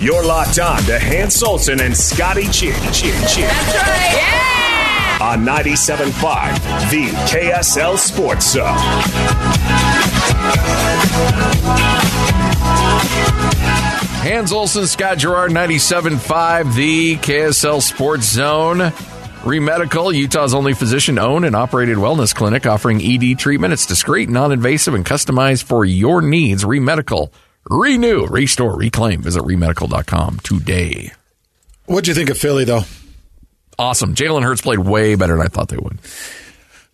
[0.00, 3.48] You're locked on to Hans Olsen and Scotty Chin Chin Chin.
[3.48, 4.12] That's right.
[4.12, 5.18] Yeah!
[5.22, 8.66] On 97.5, the KSL Sports Zone.
[14.22, 18.92] Hans Olsen, Scott Gerard, 97.5, the KSL Sports Zone.
[19.44, 23.72] Remedical, Utah's only physician owned and operated wellness clinic offering ED treatment.
[23.72, 26.64] It's discreet, non invasive, and customized for your needs.
[26.64, 27.32] Remedical.
[27.68, 29.22] Renew, restore, reclaim.
[29.22, 31.12] Visit remedical.com today.
[31.86, 32.82] What'd you think of Philly, though?
[33.78, 34.14] Awesome.
[34.14, 35.98] Jalen Hurts played way better than I thought they would.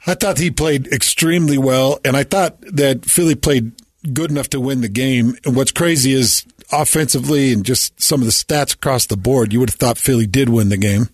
[0.07, 3.73] I thought he played extremely well, and I thought that Philly played
[4.13, 5.37] good enough to win the game.
[5.45, 9.61] And what's crazy is offensively and just some of the stats across the board, you
[9.61, 11.09] would have thought Philly did win the game.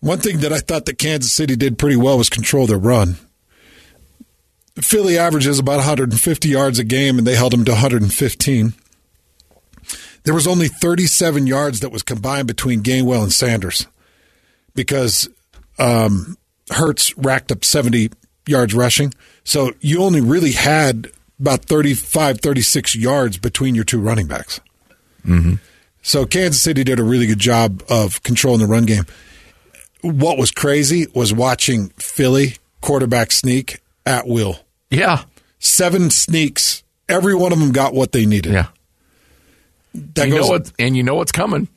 [0.00, 3.16] One thing that I thought that Kansas City did pretty well was control their run.
[4.80, 8.74] Philly averages about 150 yards a game, and they held them to 115.
[10.24, 13.86] There was only 37 yards that was combined between Gainwell and Sanders
[14.74, 15.28] because
[15.78, 16.36] um,
[16.70, 18.10] Hurts racked up 70
[18.46, 19.12] yards rushing.
[19.44, 21.08] So you only really had
[21.38, 24.60] about 35, 36 yards between your two running backs.
[25.26, 25.54] Mm-hmm.
[26.02, 29.04] So Kansas City did a really good job of controlling the run game.
[30.00, 34.58] What was crazy was watching Philly quarterback sneak at will.
[34.94, 35.24] Yeah.
[35.58, 36.82] Seven sneaks.
[37.08, 38.52] Every one of them got what they needed.
[38.52, 38.68] Yeah.
[40.14, 41.68] That you goes, know what, and you know what's coming.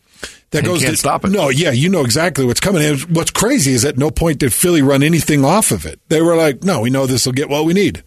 [0.51, 1.29] that And you goes can't to- stop it.
[1.31, 2.83] No, yeah, you know exactly what's coming.
[2.83, 5.99] And what's crazy is at no point did Philly run anything off of it.
[6.09, 8.03] They were like, no, we know this will get what we need.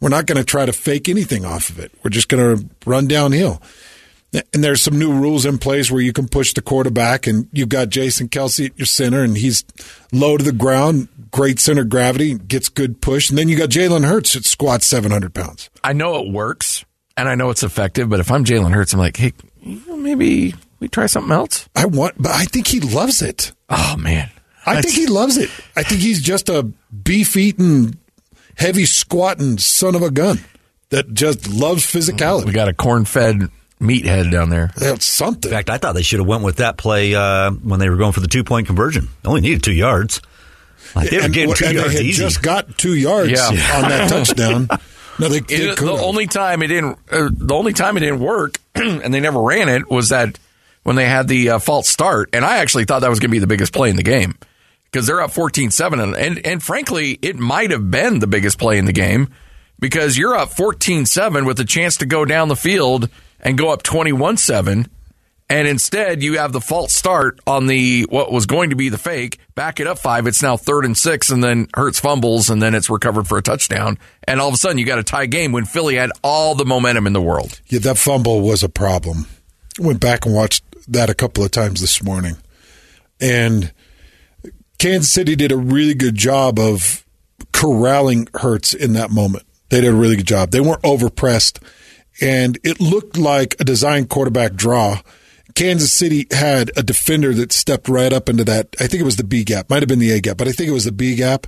[0.00, 1.90] We're not going to try to fake anything off of it.
[2.02, 3.62] We're just going to run downhill.
[4.52, 7.68] And there's some new rules in place where you can push the quarterback, and you've
[7.68, 9.64] got Jason Kelce at your center, and he's
[10.12, 13.30] low to the ground, great center gravity, gets good push.
[13.30, 15.70] And then you got Jalen Hurts that squats 700 pounds.
[15.84, 16.84] I know it works
[17.16, 20.88] and I know it's effective, but if I'm Jalen Hurts, I'm like, hey, maybe we
[20.88, 21.68] try something else.
[21.74, 23.52] I want, but I think he loves it.
[23.68, 24.30] Oh man,
[24.64, 25.50] I think he loves it.
[25.76, 27.98] I think he's just a beef eating,
[28.56, 30.40] heavy squatting son of a gun
[30.90, 32.46] that just loves physicality.
[32.46, 34.70] We got a corn fed meathead down there.
[34.76, 35.50] That's something.
[35.50, 37.96] In fact, I thought they should have went with that play uh, when they were
[37.96, 39.08] going for the two point conversion.
[39.22, 40.20] They only needed two yards.
[40.94, 42.22] Like they were and, getting two and they had easy.
[42.22, 43.48] just got two yards Yeah.
[43.48, 44.68] on that touchdown.
[45.18, 48.20] No, they, they It- the only time it didn't, uh, the only time it didn't
[48.20, 50.38] work, and they never ran it was that
[50.84, 53.32] when they had the uh, false start, and I actually thought that was going to
[53.34, 54.34] be the biggest play in the game
[54.92, 58.78] because they're up 14-7, and, and and frankly, it might have been the biggest play
[58.78, 59.28] in the game
[59.80, 63.08] because you're up 14-7 with a chance to go down the field
[63.40, 64.88] and go up 21-7.
[65.48, 68.98] And instead, you have the false start on the what was going to be the
[68.98, 69.38] fake.
[69.54, 70.26] Back it up five.
[70.26, 73.42] It's now third and six, and then Hurts fumbles, and then it's recovered for a
[73.42, 73.96] touchdown.
[74.24, 76.64] And all of a sudden, you got a tie game when Philly had all the
[76.64, 77.60] momentum in the world.
[77.68, 79.26] Yeah, that fumble was a problem.
[79.78, 82.38] Went back and watched that a couple of times this morning.
[83.20, 83.72] And
[84.78, 87.04] Kansas City did a really good job of
[87.52, 89.44] corralling Hurts in that moment.
[89.68, 90.50] They did a really good job.
[90.50, 91.62] They weren't overpressed,
[92.20, 95.00] and it looked like a design quarterback draw.
[95.54, 98.76] Kansas City had a defender that stepped right up into that.
[98.78, 100.52] I think it was the B gap, might have been the A gap, but I
[100.52, 101.46] think it was the B gap.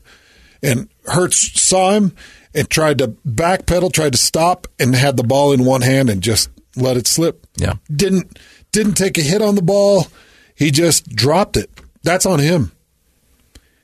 [0.62, 2.14] And Hurts saw him
[2.55, 6.23] and tried to backpedal, tried to stop, and had the ball in one hand and
[6.23, 7.47] just let it slip.
[7.57, 8.39] Yeah, didn't
[8.73, 10.07] didn't take a hit on the ball.
[10.55, 11.71] He just dropped it.
[12.03, 12.73] That's on him.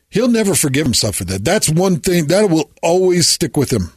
[0.08, 1.44] He'll never forgive himself for that.
[1.44, 3.92] That's one thing that will always stick with him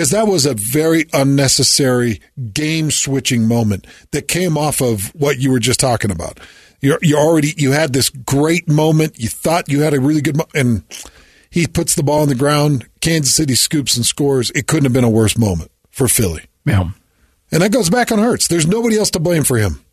[0.00, 2.22] because that was a very unnecessary
[2.54, 6.40] game switching moment that came off of what you were just talking about.
[6.80, 9.18] You're, you already you had this great moment.
[9.18, 10.84] You thought you had a really good mo- and
[11.50, 12.88] he puts the ball on the ground.
[13.02, 14.50] Kansas City scoops and scores.
[14.52, 16.46] It couldn't have been a worse moment for Philly.
[16.64, 16.92] Yeah,
[17.52, 18.48] and that goes back on Hurts.
[18.48, 19.84] There's nobody else to blame for him.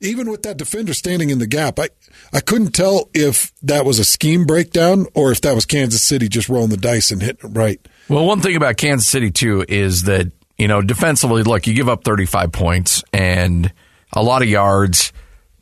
[0.00, 1.90] Even with that defender standing in the gap, I,
[2.32, 6.28] I couldn't tell if that was a scheme breakdown or if that was Kansas City
[6.28, 7.86] just rolling the dice and hitting it right.
[8.08, 11.88] Well, one thing about Kansas City too is that you know defensively, look, you give
[11.88, 13.70] up 35 points and
[14.12, 15.12] a lot of yards,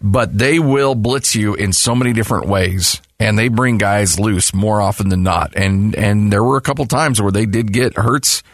[0.00, 4.54] but they will blitz you in so many different ways, and they bring guys loose
[4.54, 5.56] more often than not.
[5.56, 8.44] And and there were a couple times where they did get Hurts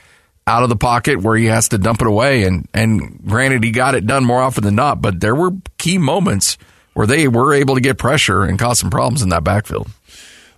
[0.47, 3.72] out of the pocket where he has to dump it away, and and granted, he
[3.72, 6.57] got it done more often than not, but there were key moments
[6.95, 9.88] where they were able to get pressure and cause some problems in that backfield.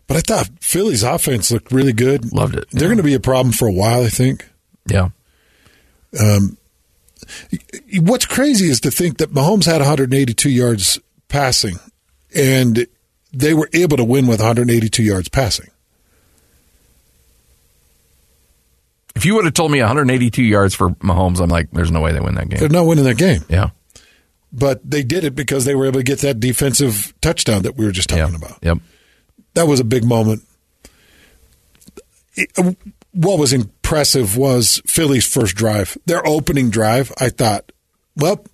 [0.07, 2.33] But I thought Philly's offense looked really good.
[2.33, 2.69] Loved it.
[2.71, 4.47] They're going to be a problem for a while, I think.
[4.87, 5.09] Yeah.
[6.21, 6.59] Um,
[8.01, 11.77] what's crazy is to think that Mahomes had 182 yards passing,
[12.35, 12.87] and
[13.33, 15.71] they were able to win with 182 yards passing.
[19.17, 22.13] If you would have told me 182 yards for Mahomes, I'm like, there's no way
[22.13, 22.59] they win that game.
[22.59, 23.43] They're not winning that game.
[23.49, 23.71] Yeah.
[24.53, 27.85] But they did it because they were able to get that defensive touchdown that we
[27.85, 28.59] were just talking about.
[28.63, 28.79] Yep.
[29.55, 30.43] That was a big moment.
[32.35, 32.73] It, uh,
[33.13, 35.97] what was impressive was Philly's first drive.
[36.07, 37.71] Their opening drive, I thought,
[38.17, 38.45] well,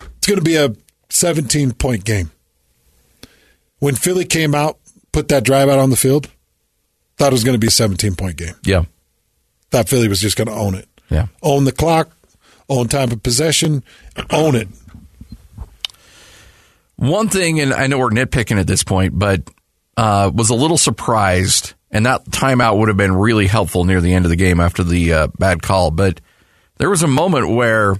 [0.00, 0.74] it's going to be a
[1.08, 2.30] 17 point game.
[3.78, 4.78] When Philly came out,
[5.12, 6.30] put that drive out on the field,
[7.16, 8.54] thought it was going to be a 17 point game.
[8.64, 8.84] Yeah.
[9.70, 10.88] Thought Philly was just going to own it.
[11.10, 11.26] Yeah.
[11.42, 12.10] Own the clock,
[12.68, 13.84] own time of possession,
[14.30, 14.68] own it.
[16.96, 19.42] One thing, and I know we're nitpicking at this point, but
[19.96, 24.14] uh, was a little surprised, and that timeout would have been really helpful near the
[24.14, 25.90] end of the game after the uh, bad call.
[25.90, 26.20] But
[26.78, 27.96] there was a moment where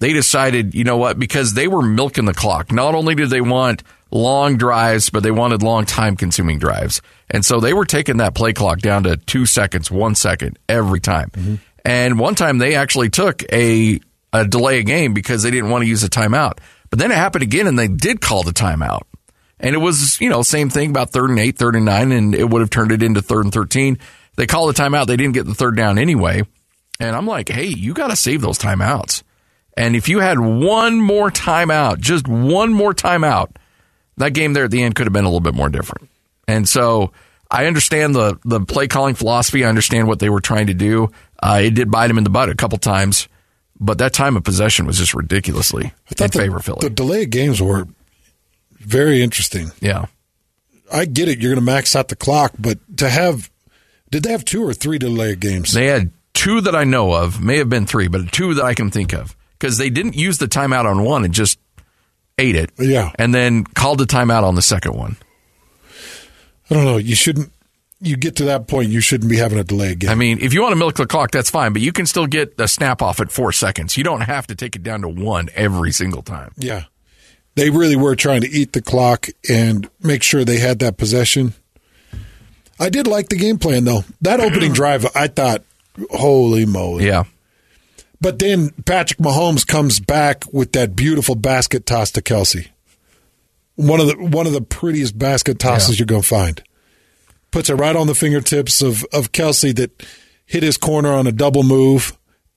[0.00, 2.72] they decided, you know what, because they were milking the clock.
[2.72, 7.02] Not only did they want long drives, but they wanted long time consuming drives.
[7.30, 11.00] And so they were taking that play clock down to two seconds, one second every
[11.00, 11.30] time.
[11.30, 11.54] Mm-hmm.
[11.84, 14.00] And one time they actually took a,
[14.32, 16.58] a delay of game because they didn't want to use a timeout.
[16.90, 19.02] But then it happened again and they did call the timeout.
[19.60, 22.34] And it was, you know, same thing about third and eight, third and nine, and
[22.34, 23.98] it would have turned it into third and 13.
[24.36, 25.06] They called the timeout.
[25.06, 26.42] They didn't get the third down anyway.
[27.00, 29.22] And I'm like, hey, you got to save those timeouts.
[29.76, 33.56] And if you had one more timeout, just one more timeout,
[34.16, 36.08] that game there at the end could have been a little bit more different.
[36.46, 37.12] And so
[37.50, 39.64] I understand the, the play calling philosophy.
[39.64, 41.10] I understand what they were trying to do.
[41.42, 43.28] Uh, it did bite him in the butt a couple times,
[43.80, 46.78] but that time of possession was just ridiculously in favor of Philly.
[46.80, 47.88] The delay games were
[48.84, 49.72] very interesting.
[49.80, 50.06] Yeah.
[50.92, 51.38] I get it.
[51.40, 53.50] You're going to max out the clock, but to have,
[54.10, 55.72] did they have two or three delay games?
[55.72, 58.74] They had two that I know of, may have been three, but two that I
[58.74, 61.58] can think of because they didn't use the timeout on one and just
[62.38, 62.70] ate it.
[62.78, 63.12] Yeah.
[63.18, 65.16] And then called the timeout on the second one.
[66.70, 66.96] I don't know.
[66.96, 67.50] You shouldn't.
[68.00, 70.10] You get to that point, you shouldn't be having a delay game.
[70.10, 72.26] I mean, if you want to milk the clock, that's fine, but you can still
[72.26, 73.96] get a snap off at four seconds.
[73.96, 76.52] You don't have to take it down to one every single time.
[76.58, 76.84] Yeah.
[77.56, 81.54] They really were trying to eat the clock and make sure they had that possession.
[82.80, 84.04] I did like the game plan, though.
[84.22, 85.62] That opening drive, I thought,
[86.10, 87.06] holy moly.
[87.06, 87.24] Yeah.
[88.20, 92.68] But then Patrick Mahomes comes back with that beautiful basket toss to Kelce.
[93.76, 96.00] One of the one of the prettiest basket tosses Yeah.
[96.02, 96.62] you're gonna find.
[97.50, 100.02] Puts it right on the fingertips of, of Kelce that
[100.46, 102.16] hit his corner on a double move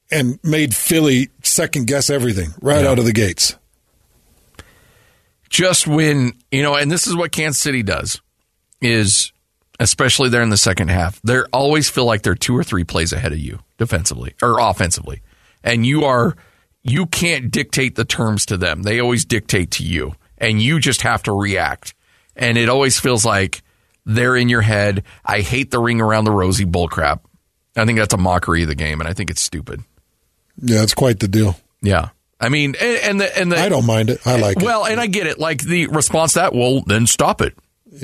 [0.10, 2.92] and made Philly second guess everything right Yeah.
[2.92, 3.56] out of the gates.
[5.58, 8.22] Just when you know and this is what kansas city does
[8.82, 9.32] is
[9.80, 13.12] especially there in the second half they always feel like they're two or three plays
[13.12, 15.22] ahead of you defensively or offensively.
[15.64, 16.36] And you are
[16.84, 18.84] you can't dictate the terms to them.
[18.84, 21.94] They always dictate to you and you just have to react.
[22.36, 23.64] And it always feels like
[24.06, 25.04] they're in your head.
[25.26, 27.22] I hate the ring around the rosy bullcrap.
[27.76, 29.82] I think that's a mockery of the game and i think it's stupid.
[30.60, 31.56] Yeah, it's quite the deal.
[31.82, 32.10] yeah
[32.40, 34.26] I mean, and, and the and the I don't mind it.
[34.26, 35.40] I like well, and I get it.
[35.40, 37.58] Like the response to that, well, then stop it.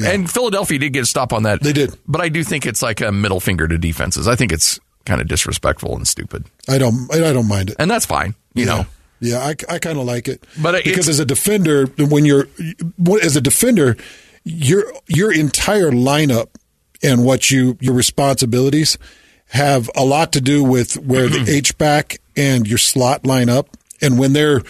[0.04, 1.62] And Philadelphia did get a stop on that.
[1.62, 4.28] They did, but I do think it's like a middle finger to defenses.
[4.28, 6.46] I think it's kind of disrespectful and stupid.
[6.68, 7.14] I don't.
[7.14, 7.76] I don't mind it.
[7.78, 8.34] and that's fine.
[8.56, 8.86] You know,
[9.20, 10.44] Yeah, I, I kind of like it.
[10.60, 12.48] But because as a defender, when you're
[13.22, 13.98] as a defender,
[14.44, 16.48] your your entire lineup
[17.04, 18.98] and what you your responsibilities
[19.48, 23.78] have a lot to do with where the H back and your slot line up,
[24.04, 24.62] and when they're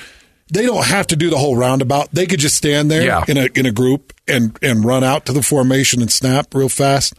[0.52, 2.12] they don't have to do the whole roundabout.
[2.12, 3.26] They could just stand there Yeah.
[3.28, 6.70] in a in a group and and run out to the formation and snap real
[6.70, 7.14] fast.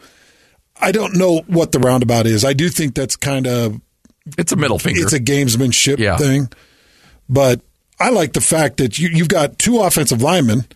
[0.80, 2.44] I don't know what the roundabout is.
[2.44, 3.80] I do think that's kind of
[4.38, 5.02] it's a middle finger.
[5.02, 6.16] it's a gamesmanship Yeah.
[6.16, 6.48] thing.
[7.28, 7.60] But
[7.98, 10.66] I like the fact that you, you've got two offensive linemen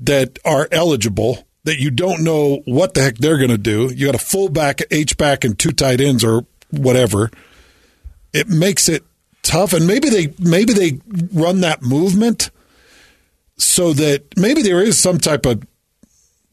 [0.00, 3.90] that are eligible that you don't know what the heck they're going to do.
[3.94, 7.30] You got a fullback, H back, and two tight ends or whatever.
[8.32, 9.02] It makes it
[9.44, 10.98] tough, and maybe they maybe they
[11.32, 12.50] run that movement
[13.56, 15.62] so that maybe there is some type of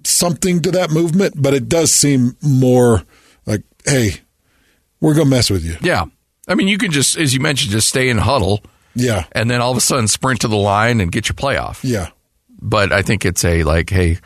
[0.03, 3.03] something to that movement, but it does seem more
[3.45, 4.21] like, hey,
[4.99, 5.77] we're to mess with you.
[5.81, 6.05] Yeah.
[6.47, 8.61] I mean, you can just, as you mentioned, just stay in huddle.
[8.95, 9.25] Yeah.
[9.31, 11.79] And then all of a sudden sprint to the line and get your playoff.
[11.83, 12.09] Yeah.
[12.61, 14.19] But I think it's a like, hey,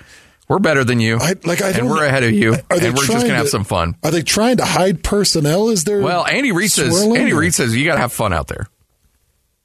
[0.48, 1.18] we're better than you.
[1.20, 2.54] I, like I and we're ahead of you.
[2.70, 3.96] Are they and we're just going to have some fun.
[4.04, 5.70] Are they trying to hide personnel?
[5.70, 6.02] Is there?
[6.02, 8.68] Well, Andy Reid says, Andy Reid says, you got to have fun out there.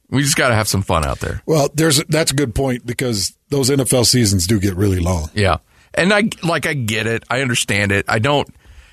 [0.09, 1.41] We just got to have some fun out there.
[1.45, 5.29] Well, there's that's a good point because those NFL seasons do get really long.
[5.33, 5.57] Yeah.
[5.93, 7.23] And I like I get it.
[7.29, 8.05] I understand it.
[8.09, 8.47] I don't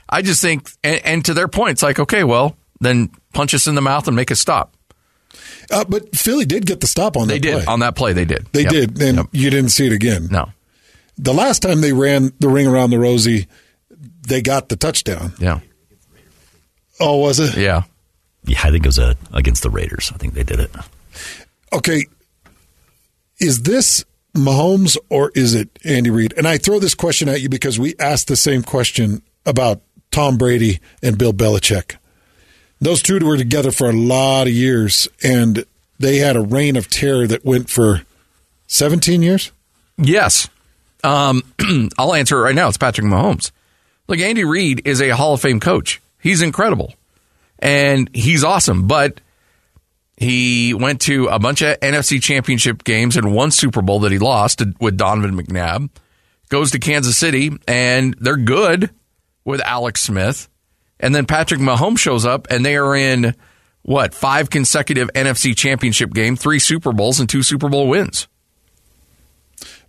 [0.08, 3.66] I just think and, and to their point it's like okay, well, then punch us
[3.66, 4.74] in the mouth and make us stop.
[5.70, 7.54] Uh, but Philly did get the stop on They that did.
[7.64, 7.64] play.
[7.72, 8.46] On that play they did.
[8.52, 8.70] They Yep.
[8.72, 10.28] did, and you didn't see it again.
[10.30, 10.50] No.
[11.18, 13.46] The last time they ran the ring around the Rosie,
[14.26, 15.32] they got the touchdown.
[15.38, 15.60] Yeah.
[17.00, 17.56] Oh, was it?
[17.56, 17.82] Yeah.
[18.44, 20.10] Yeah, I think it was uh, against the Raiders.
[20.14, 20.70] I think they did it.
[21.72, 22.06] Okay.
[23.40, 24.04] Is this
[24.34, 26.34] Mahomes or is it Andy Reid?
[26.36, 30.38] And I throw this question at you because we asked the same question about Tom
[30.38, 31.96] Brady and Bill Belichick.
[32.80, 35.64] Those two were together for a lot of years, and
[35.98, 38.02] they had a reign of terror that went for
[38.68, 39.50] 17 years.
[39.96, 40.48] Yes.
[41.04, 41.42] Um,
[41.98, 42.68] I'll answer it right now.
[42.68, 43.50] It's Patrick Mahomes.
[44.08, 46.00] Look, Andy Reid is a Hall of Fame coach.
[46.20, 46.94] He's incredible.
[47.58, 48.86] And he's awesome.
[48.86, 49.20] But
[50.16, 54.18] he went to a bunch of NFC championship games and one Super Bowl that he
[54.18, 55.90] lost with Donovan McNabb.
[56.48, 58.90] Goes to Kansas City, and they're good
[59.44, 60.48] with Alex Smith.
[60.98, 63.34] And then Patrick Mahomes shows up, and they are in
[63.82, 68.26] what five consecutive NFC championship game, three Super Bowls, and two Super Bowl wins.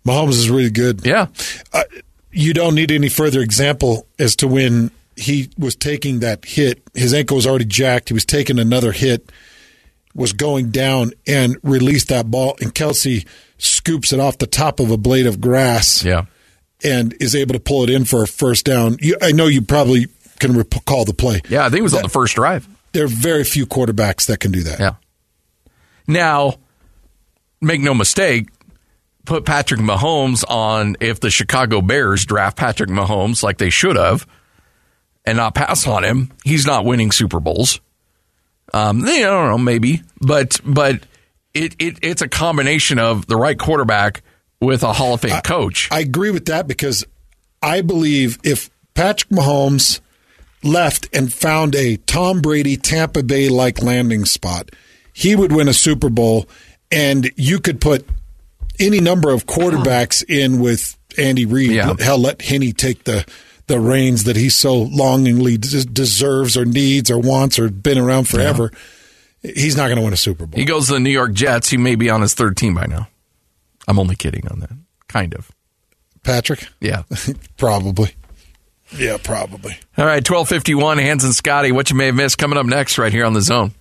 [0.04, 1.04] Mahomes is really good.
[1.04, 1.26] Yeah.
[1.72, 1.84] Uh,
[2.32, 6.82] you don't need any further example as to when he was taking that hit.
[6.94, 8.08] His ankle was already jacked.
[8.08, 9.30] He was taking another hit,
[10.14, 12.56] was going down, and released that ball.
[12.60, 13.26] And Kelce
[13.58, 16.04] scoops it off the top of a blade of grass.
[16.04, 16.26] Yeah.
[16.82, 18.96] And is able to pull it in for a first down.
[19.00, 20.06] You, I know you probably
[20.38, 21.42] can recall the play.
[21.48, 22.66] Yeah, I think it was on the first drive.
[22.92, 24.80] There are very few quarterbacks that can do that.
[24.80, 24.94] Yeah.
[26.06, 26.54] Now,
[27.60, 28.48] make no mistake,
[29.24, 34.26] put Patrick Mahomes on if the Chicago Bears draft Patrick Mahomes like they should have
[35.24, 37.80] and not pass on him, he's not winning Super Bowls.
[38.72, 41.04] Um, I don't know, maybe, but but
[41.54, 44.22] it, it it's a combination of the right quarterback
[44.60, 45.88] with a Hall of Fame coach.
[45.90, 47.04] I agree with that because
[47.62, 50.00] I believe if Patrick Mahomes
[50.62, 54.70] left and found a Tom Brady Tampa Bay like landing spot,
[55.12, 56.48] he would win a Super Bowl,
[56.92, 58.06] and you could put
[58.80, 61.72] any number of quarterbacks in with Andy Reid.
[61.72, 61.94] Yeah.
[61.98, 63.24] Hell, let Henne take the
[63.66, 68.28] the reins that he so longingly des- deserves or needs or wants or been around
[68.28, 68.72] forever.
[69.42, 70.58] He's not going to win a Super Bowl.
[70.58, 71.70] He goes to the New York Jets.
[71.70, 73.06] He may be on his third team by now.
[73.86, 74.70] I'm only kidding on that.
[75.08, 75.50] Kind of.
[76.24, 76.66] Patrick?
[76.80, 77.04] Yeah.
[77.56, 78.14] probably.
[78.96, 79.78] Yeah, probably.
[79.96, 83.12] All right, 1251, Hans and Scotty, what you may have missed coming up next right
[83.12, 83.72] here on the zone.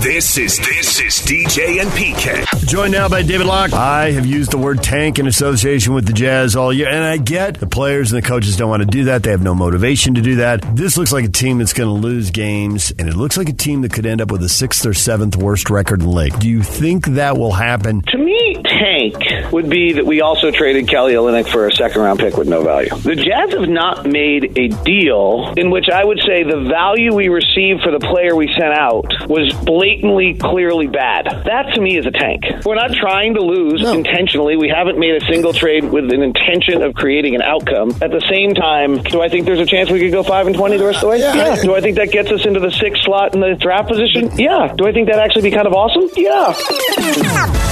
[0.00, 2.68] This is this is DJ and PK.
[2.68, 3.72] Joined now by David Locke.
[3.72, 7.16] I have used the word tank in association with the Jazz all year, and I
[7.16, 9.24] get the players and the coaches don't want to do that.
[9.24, 10.62] They have no motivation to do that.
[10.76, 13.52] This looks like a team that's going to lose games, and it looks like a
[13.52, 16.38] team that could end up with a sixth or seventh worst record in the league.
[16.38, 18.02] Do you think that will happen?
[18.02, 22.20] To me, tank would be that we also traded Kelly Olynyk for a second round
[22.20, 22.90] pick with no value.
[22.90, 27.26] The Jazz have not made a deal in which I would say the value we
[27.28, 31.26] received for the player we sent out was blatantly blatantly, clearly bad.
[31.46, 32.42] That to me is a tank.
[32.64, 34.56] We're not trying to lose intentionally.
[34.56, 37.90] We haven't made a single trade with an intention of creating an outcome.
[38.02, 40.54] At the same time, do I think there's a chance we could go five and
[40.54, 41.18] twenty the rest of the way?
[41.20, 41.56] Yeah.
[41.62, 44.30] Do I think that gets us into the sixth slot in the draft position?
[44.38, 44.72] Yeah.
[44.76, 46.08] Do I think that actually be kind of awesome?
[46.16, 47.67] Yeah.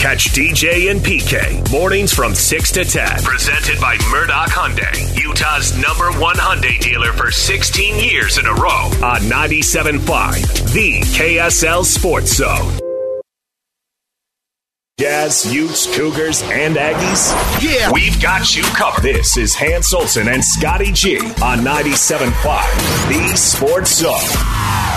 [0.00, 3.22] Catch DJ and PK mornings from 6 to 10.
[3.22, 8.86] Presented by Murdoch Hyundai, Utah's number one Hyundai dealer for 16 years in a row
[9.04, 12.78] on 97.5, the KSL Sports Zone.
[14.98, 17.62] Jazz, Utes, Cougars, and Aggies?
[17.62, 17.92] Yeah!
[17.92, 19.02] We've got you covered.
[19.02, 24.89] This is Hans Olsen and Scotty G on 97.5, the Sports Zone.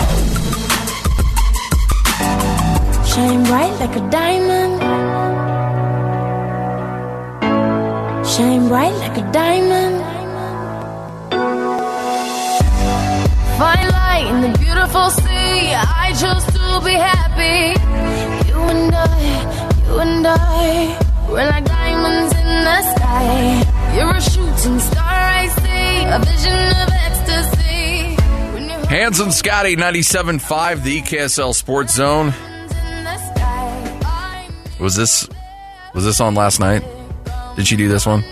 [3.14, 4.80] Shine bright like a diamond.
[8.26, 10.00] Shine bright like a diamond.
[13.56, 15.74] Fine light in the beautiful sea.
[16.02, 17.78] I chose to be happy.
[18.48, 19.20] You and I,
[19.86, 23.94] you and I, we're like diamonds in the sky.
[23.94, 28.16] You're a shooting star, I see, a vision of ecstasy.
[28.88, 32.34] Hans and Scotty, 97.5, the EKSL Sports Zone.
[34.80, 35.28] Was this
[35.94, 36.84] was this on last night?
[37.56, 38.24] Did she do this one?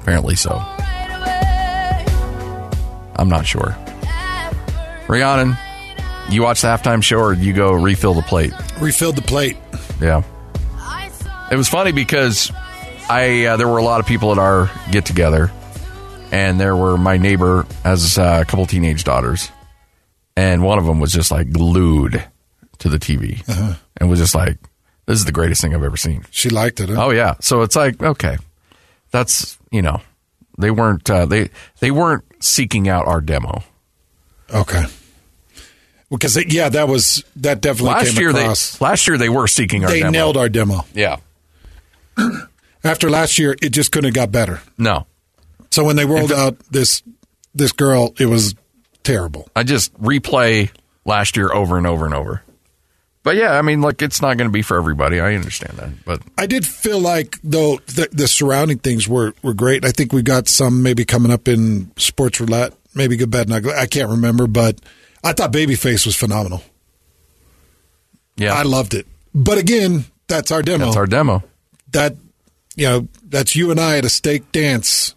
[0.00, 0.62] Apparently so.
[3.18, 3.76] I'm not sure.
[5.08, 5.56] Rhiannon,
[6.28, 8.52] you watch the halftime show or you go refill the plate?
[8.80, 9.56] Refilled the plate.
[10.00, 10.22] Yeah.
[11.50, 12.52] It was funny because
[13.08, 15.52] I uh, there were a lot of people at our get together,
[16.32, 19.50] and there were my neighbor has uh, a couple teenage daughters,
[20.36, 22.22] and one of them was just like glued
[22.78, 23.74] to the TV Uh-huh.
[23.98, 24.58] and was just like,
[25.06, 26.88] "This is the greatest thing I've ever seen." She liked it.
[26.90, 27.06] Huh?
[27.06, 28.36] Oh yeah, so it's like okay,
[29.10, 30.00] that's you know,
[30.58, 31.50] they weren't uh, they
[31.80, 33.62] they weren't seeking out our demo.
[34.52, 34.84] Okay.
[36.08, 38.78] Because yeah, that was that definitely last came year across.
[38.78, 40.12] they last year they were seeking our they demo.
[40.12, 40.84] nailed our demo.
[40.94, 41.16] Yeah.
[42.84, 44.60] After last year, it just couldn't have got better.
[44.78, 45.06] No.
[45.72, 47.02] So when they rolled out this
[47.54, 48.54] this girl, it was
[49.02, 49.48] terrible.
[49.56, 50.70] I just replay
[51.04, 52.42] last year over and over and over.
[53.26, 55.18] But yeah, I mean, like it's not going to be for everybody.
[55.18, 59.52] I understand that, but I did feel like though the, the surrounding things were were
[59.52, 59.84] great.
[59.84, 63.54] I think we got some maybe coming up in sports roulette, maybe good, bad, and
[63.54, 63.72] ugly.
[63.72, 64.80] I can't remember, but
[65.24, 66.62] I thought Babyface was phenomenal.
[68.36, 69.08] Yeah, I loved it.
[69.34, 70.84] But again, that's our demo.
[70.84, 71.42] That's our demo.
[71.90, 72.14] That
[72.76, 75.16] you know, that's you and I at a steak dance,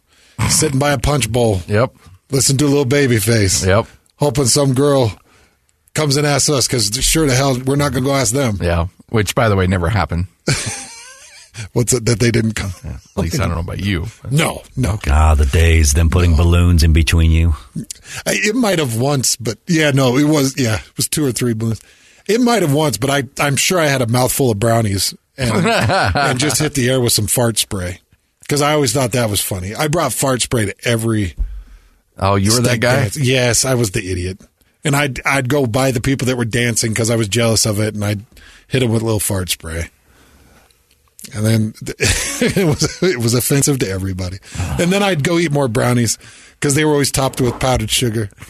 [0.49, 1.61] sitting by a punch bowl.
[1.67, 1.95] Yep.
[2.31, 3.67] Listen to a little Babyface.
[3.67, 3.85] Yep.
[4.15, 5.15] Hoping some girl
[5.93, 8.57] comes and asks us because sure the hell we're not going to go ask them.
[8.61, 10.27] yeah, which by the way never happened.
[11.73, 12.71] What's it that they didn't come?
[12.85, 14.05] At least I don't know about you.
[14.31, 14.97] No, no.
[15.07, 17.53] Ah, the days, them putting balloons in between you.
[18.25, 21.31] I- It might have once, but yeah, no, it was yeah, it was two or
[21.33, 21.81] three balloons.
[22.27, 25.65] It might have once, but I I'm sure I had a mouthful of brownies and
[26.15, 27.99] and just hit the air with some fart spray
[28.41, 29.75] because I always thought that was funny.
[29.75, 31.35] I brought fart spray to every.
[32.17, 33.01] Oh, you were that guy?
[33.03, 33.17] dance.
[33.17, 34.39] Yes, I was the idiot,
[34.83, 37.79] and I'd I'd go by the people that were dancing because I was jealous of
[37.79, 38.25] it, and I'd
[38.67, 39.89] hit them with a little fart spray.
[41.35, 44.37] And then it was it was offensive to everybody.
[44.79, 46.17] And then I'd go eat more brownies
[46.53, 48.29] because they were always topped with powdered sugar.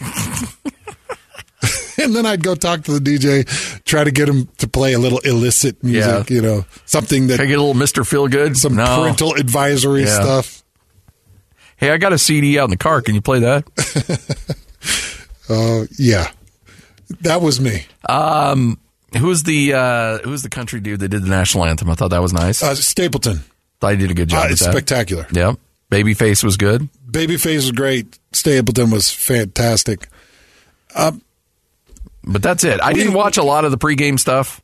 [1.98, 3.44] and then I'd go talk to the DJ,
[3.84, 6.34] try to get him to play a little illicit music, Yeah.
[6.34, 8.56] you know, something that Can I get a little Mister Feel Good?
[8.56, 8.84] some No.
[9.00, 10.14] parental advisory Yeah.
[10.20, 10.62] stuff.
[11.76, 13.02] Hey, I got a CD out in the car.
[13.02, 13.64] Can you play that?
[15.50, 16.30] Uh, yeah,
[17.22, 17.86] that was me.
[18.08, 18.78] Um,
[19.18, 21.90] who's the uh, who's the country dude that did the national anthem?
[21.90, 22.62] I thought that was nice.
[22.62, 23.40] Uh, Stapleton,
[23.80, 24.46] Thought he did a good job.
[24.46, 25.26] uh, it's spectacular.
[25.32, 25.56] Yep.
[25.90, 26.88] Babyface was good.
[27.10, 28.18] Babyface was great.
[28.32, 30.08] Stapleton was fantastic.
[30.94, 31.20] Um,
[32.22, 32.80] But that's it.
[32.80, 34.60] I didn't watch a lot of the pregame stuff.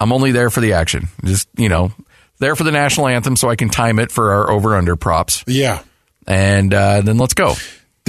[0.00, 1.08] I'm only there for the action.
[1.24, 1.92] Just, you know,
[2.38, 5.44] there for the national anthem so I can time it for our over under props.
[5.46, 5.82] Yeah.
[6.26, 7.54] And uh, then let's go.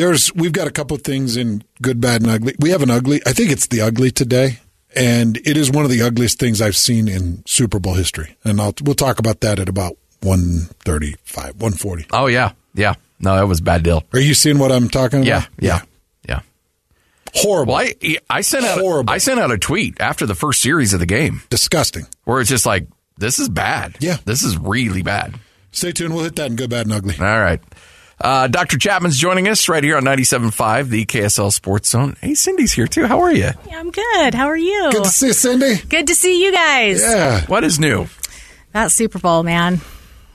[0.02, 2.56] There's we've got a couple of things in good, bad, and ugly.
[2.60, 3.22] We have an ugly.
[3.28, 4.58] I think it's the ugly today,
[4.96, 8.36] and it is one of the ugliest things I've seen in Super Bowl history.
[8.44, 12.08] And I'll we'll talk about that at about one thirty five, one forty.
[12.12, 12.54] Oh, yeah.
[12.74, 12.96] Yeah.
[13.20, 14.04] No, that was a bad deal.
[14.12, 15.28] Are you seeing what I'm talking about?
[15.28, 15.46] Yeah.
[15.60, 15.82] Yeah.
[16.28, 16.40] Yeah.
[17.36, 17.76] Horrible.
[17.76, 21.00] Well, I, I sent out I sent out a tweet after the first series of
[21.00, 22.08] the game Disgusting.
[22.24, 22.88] where it's just like,
[23.20, 23.98] this is bad.
[24.00, 24.18] Yeah.
[24.26, 25.36] This is really bad.
[25.72, 26.16] Stay tuned.
[26.16, 27.16] We'll hit that in good, bad, and ugly.
[27.20, 27.62] All right.
[28.24, 28.78] Uh, Dr.
[28.78, 32.16] Chapman's joining us right here on 97.5, the KSL Sports Zone.
[32.22, 33.06] Hey, Cindy's here too.
[33.08, 33.50] How are you?
[33.72, 34.34] I'm good.
[34.36, 34.90] How are you?
[34.92, 35.78] Good to see you, Cindy.
[35.90, 37.02] Good to see you guys.
[37.02, 37.46] Yeah.
[37.48, 38.08] What is new?
[38.74, 39.82] That Super Bowl, man.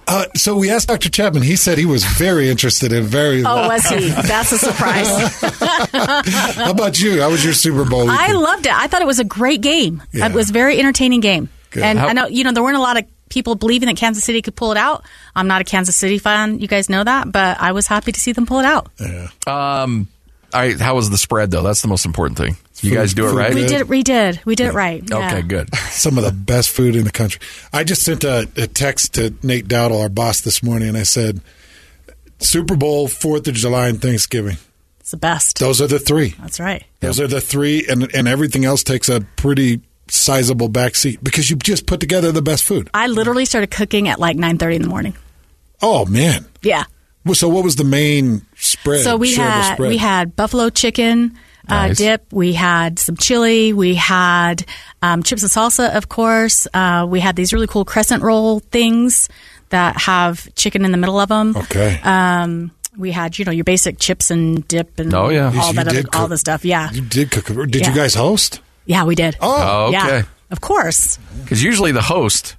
[0.08, 1.10] Uh, so we asked Dr.
[1.10, 1.42] Chapman.
[1.42, 3.42] He said he was very interested in very.
[3.44, 4.08] Oh, was he?
[4.10, 5.40] That's a surprise.
[6.56, 7.20] How about you?
[7.22, 8.08] How was your Super Bowl?
[8.08, 8.72] I loved it.
[8.72, 10.02] I thought it was a great game.
[10.12, 10.26] Yeah.
[10.28, 11.48] It was a very entertaining game.
[11.70, 11.82] Good.
[11.82, 14.24] And How- I know, you know, there weren't a lot of people believing that Kansas
[14.24, 15.04] City could pull it out.
[15.34, 16.58] I'm not a Kansas City fan.
[16.58, 18.90] You guys know that, but I was happy to see them pull it out.
[19.00, 19.28] Yeah.
[19.46, 20.08] Um,
[20.54, 21.62] all right, how was the spread though?
[21.62, 22.56] That's the most important thing.
[22.80, 23.54] You guys do it right.
[23.54, 23.88] We did.
[23.88, 24.40] We did.
[24.44, 25.02] We did it right.
[25.08, 25.28] Yeah.
[25.28, 25.74] Okay, good.
[25.90, 27.40] Some of the best food in the country.
[27.72, 31.02] I just sent a, a text to Nate Dowdle, our boss, this morning, and I
[31.02, 31.40] said,
[32.38, 34.58] Super Bowl, Fourth of July, and Thanksgiving.
[35.00, 35.58] It's the best.
[35.58, 36.34] Those are the three.
[36.40, 36.84] That's right.
[37.00, 41.50] Those are the three, and and everything else takes a pretty sizable back seat because
[41.50, 42.88] you just put together the best food.
[42.94, 45.14] I literally started cooking at like 9:30 in the morning.
[45.82, 46.46] Oh man!
[46.62, 46.84] Yeah.
[47.32, 49.02] So what was the main spread?
[49.02, 49.88] So we had spread?
[49.90, 51.36] we had buffalo chicken
[51.68, 51.98] uh, Nice.
[51.98, 52.32] dip.
[52.32, 53.72] We had some chili.
[53.72, 54.64] We had
[55.02, 56.68] um, chips and salsa, of course.
[56.72, 59.28] Uh, we had these really cool crescent roll things
[59.70, 61.56] that have chicken in the middle of them.
[61.56, 61.98] Okay.
[62.04, 65.52] Um, we had you know your basic chips and dip and Oh, yeah.
[65.60, 66.64] all You that other, all the stuff.
[66.64, 66.92] Yeah.
[66.92, 67.46] You did cook.
[67.46, 67.88] Did Yeah.
[67.90, 68.60] you guys host?
[68.86, 69.36] Yeah, we did.
[69.40, 70.28] Oh, Yeah, okay.
[70.50, 71.18] of course.
[71.42, 72.56] Because usually the host,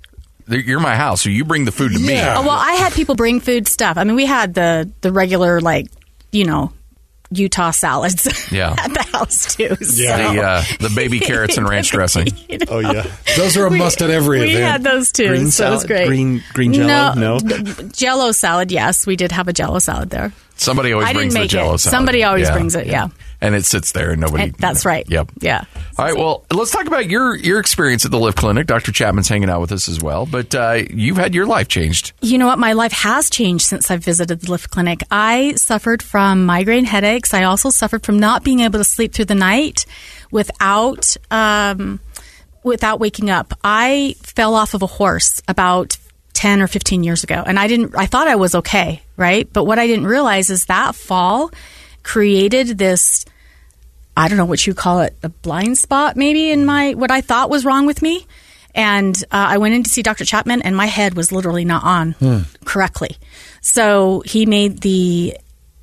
[0.48, 2.14] you're my house, so you bring the food to me.
[2.20, 3.98] Oh, well, I had people bring food stuff.
[3.98, 5.88] I mean, we had the the regular like
[6.32, 6.72] you know
[7.32, 8.74] Utah salads Yeah.
[8.78, 9.76] at the house too.
[9.76, 10.02] So.
[10.06, 12.28] The uh, the baby carrots and ranch dressing.
[12.70, 13.06] Oh yeah,
[13.36, 14.64] those are a must at every we event.
[14.64, 16.08] had those too, Green so it was great.
[16.08, 17.14] Green- green Jell-O?
[17.16, 17.40] No.
[17.92, 18.72] Jello salad.
[18.72, 20.32] Yes, we did have a Jello salad there.
[20.56, 21.80] Somebody always I brings the Jello it.
[21.80, 21.92] salad.
[21.96, 23.10] Somebody always brings it, yeah.
[23.40, 24.44] And it sits there and nobody.
[24.44, 25.08] And that's right.
[25.10, 25.32] Yep.
[25.40, 25.64] Yeah.
[25.98, 26.16] All right.
[26.16, 28.68] Well, let's talk about your your experience at the Lift Clinic.
[28.68, 28.92] Dr.
[28.92, 32.14] Chapman's hanging out with us as well, but uh, you've had your life changed.
[32.22, 32.60] You know what?
[32.60, 35.02] My life has changed since I've visited the Lift Clinic.
[35.12, 37.34] I suffered from migraine headaches.
[37.34, 39.86] I also suffered from not being able to sleep through the night
[40.32, 42.00] without um,
[42.64, 43.54] without waking up.
[43.64, 45.98] I fell off of a horse about
[46.34, 49.52] 10 or 15 years ago and I didn't I thought I was okay, right?
[49.52, 51.52] But what I didn't realize is that fall
[52.08, 53.26] created this
[54.16, 57.22] I don't know what you call it, a blind spot maybe in my what I
[57.22, 58.26] thought was wrong with me.
[58.74, 60.24] And uh, I went in to see Dr.
[60.24, 62.40] Chapman, and my head was literally not on Hmm.
[62.64, 63.18] correctly.
[63.62, 65.36] So he made the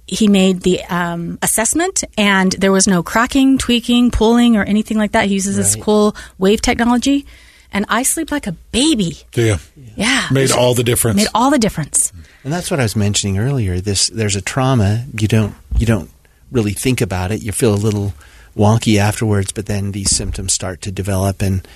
[0.06, 5.12] he made the um, assessment, and there was no cracking, tweaking, pulling, or anything like
[5.12, 5.26] that.
[5.26, 7.26] He uses this cool wave technology,
[7.74, 9.18] and I sleep like a baby.
[9.34, 9.58] Yeah.
[9.96, 11.16] Yeah, Made all the difference.
[11.18, 12.12] Made all the difference.
[12.42, 13.80] And that's what I was mentioning earlier.
[13.80, 15.04] This there's a trauma.
[15.18, 16.10] You don't you don't
[16.50, 17.42] really think about it.
[17.42, 18.14] You feel a little
[18.56, 21.66] wonky afterwards, but then these symptoms start to develop and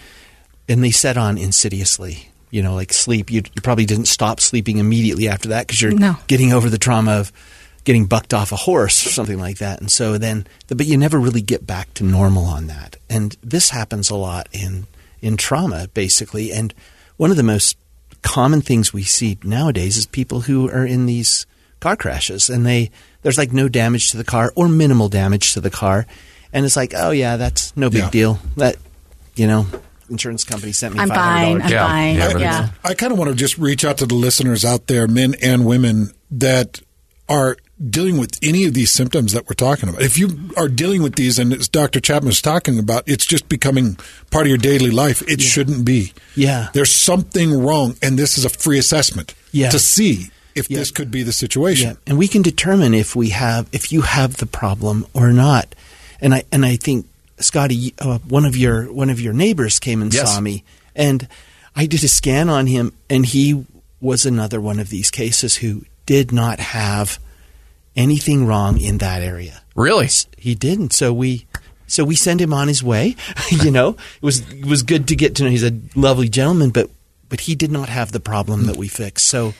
[0.68, 2.30] and they set on insidiously.
[2.50, 3.30] You know, like sleep.
[3.30, 6.16] You, you probably didn't stop sleeping immediately after that because you're No.
[6.28, 7.30] getting over the trauma of
[7.84, 9.80] getting bucked off a horse or something like that.
[9.80, 12.96] And so then, but you never really get back to normal on that.
[13.10, 14.86] And this happens a lot in
[15.20, 16.52] in trauma, basically.
[16.52, 16.72] And
[17.16, 17.76] one of the most
[18.22, 21.46] common things we see nowadays is people who are in these
[21.80, 22.90] car crashes and they
[23.22, 26.04] there's like no damage to the car or minimal damage to the car
[26.52, 28.10] and it's like oh yeah that's no big Yeah.
[28.10, 28.74] deal that
[29.36, 29.66] you know
[30.10, 31.62] insurance company sent me I'm $500 fine.
[31.62, 32.14] I'm fine.
[32.18, 32.38] Whatever.
[32.40, 32.68] Yeah.
[32.82, 35.64] I kind of want to just reach out to the listeners out there, men and
[35.66, 36.80] women, that
[37.28, 37.56] are
[37.90, 40.02] dealing with any of these symptoms that we're talking about.
[40.02, 42.00] If you are dealing with these, and as Dr.
[42.00, 43.96] Chapman was talking about, it's just becoming
[44.30, 45.22] part of your daily life.
[45.28, 46.12] It shouldn't be.
[46.34, 46.68] Yeah.
[46.72, 49.70] There's something wrong, and this is a free assessment Yeah.
[49.70, 51.90] to see if this could be the situation.
[51.90, 55.74] Yeah, and we can determine if we have if you have the problem or not.
[56.20, 57.06] And I and I think
[57.38, 60.34] Scotty, uh, one of your one of your neighbors came and Yes.
[60.34, 60.64] saw me,
[60.96, 61.28] and
[61.76, 63.64] I did a scan on him, and he
[64.00, 67.18] was another one of these cases who did not have
[67.94, 69.62] anything wrong in that area.
[69.76, 70.94] Really, he didn't.
[70.94, 71.46] So we.
[71.90, 73.16] So we sent him on his way.
[73.50, 75.50] you know, it was it was good to get to know.
[75.50, 76.90] He's a lovely gentleman, but
[77.30, 79.26] but he did not have the problem that we fixed.
[79.26, 79.54] So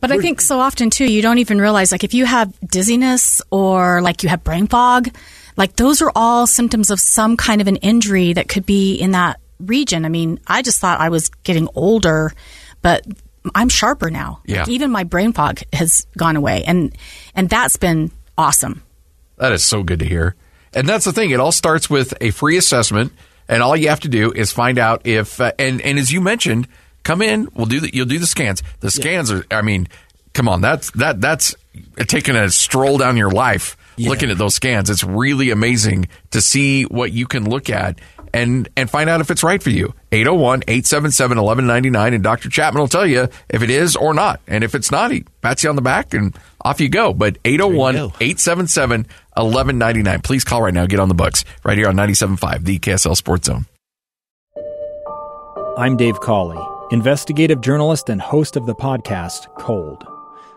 [0.00, 3.40] But I think so often too, you don't even realize like if you have dizziness
[3.50, 5.14] or like you have brain fog,
[5.56, 9.12] like those are all symptoms of some kind of an injury that could be in
[9.12, 10.04] that region.
[10.04, 12.32] I mean, I just thought I was getting older,
[12.82, 13.06] but
[13.54, 14.40] I'm sharper now.
[14.44, 14.60] Yeah.
[14.60, 16.96] Like, even my brain fog has gone away, and
[17.34, 18.82] and that's been awesome.
[19.36, 20.34] That is so good to hear.
[20.74, 21.30] And that's the thing.
[21.30, 23.12] It all starts with a free assessment,
[23.48, 25.40] and all you have to do is find out if.
[25.40, 26.68] Uh, and and as you mentioned,
[27.02, 27.48] come in.
[27.54, 27.90] We'll do the.
[27.94, 28.62] You'll do the scans.
[28.80, 29.44] The scans are.
[29.50, 29.88] I mean,
[30.34, 30.60] come on.
[30.60, 31.20] That's that.
[31.20, 31.54] That's
[32.06, 34.90] taking a stroll down your life, looking at those scans.
[34.90, 37.98] It's really amazing to see what you can look at
[38.32, 39.94] and and find out if it's right for you.
[40.12, 42.48] 801-877-1199 and Dr.
[42.48, 44.40] Chapman will tell you if it is or not.
[44.46, 47.12] And if it's not, he pats you on the back and off you go.
[47.12, 50.24] But 801-877-1199.
[50.24, 50.86] Please call right now.
[50.86, 53.66] Get on the books right here on 97.5, the KSL Sports Zone.
[55.78, 56.58] I'm Dave Cawley,
[56.90, 60.09] investigative journalist and host of the podcast, Cold.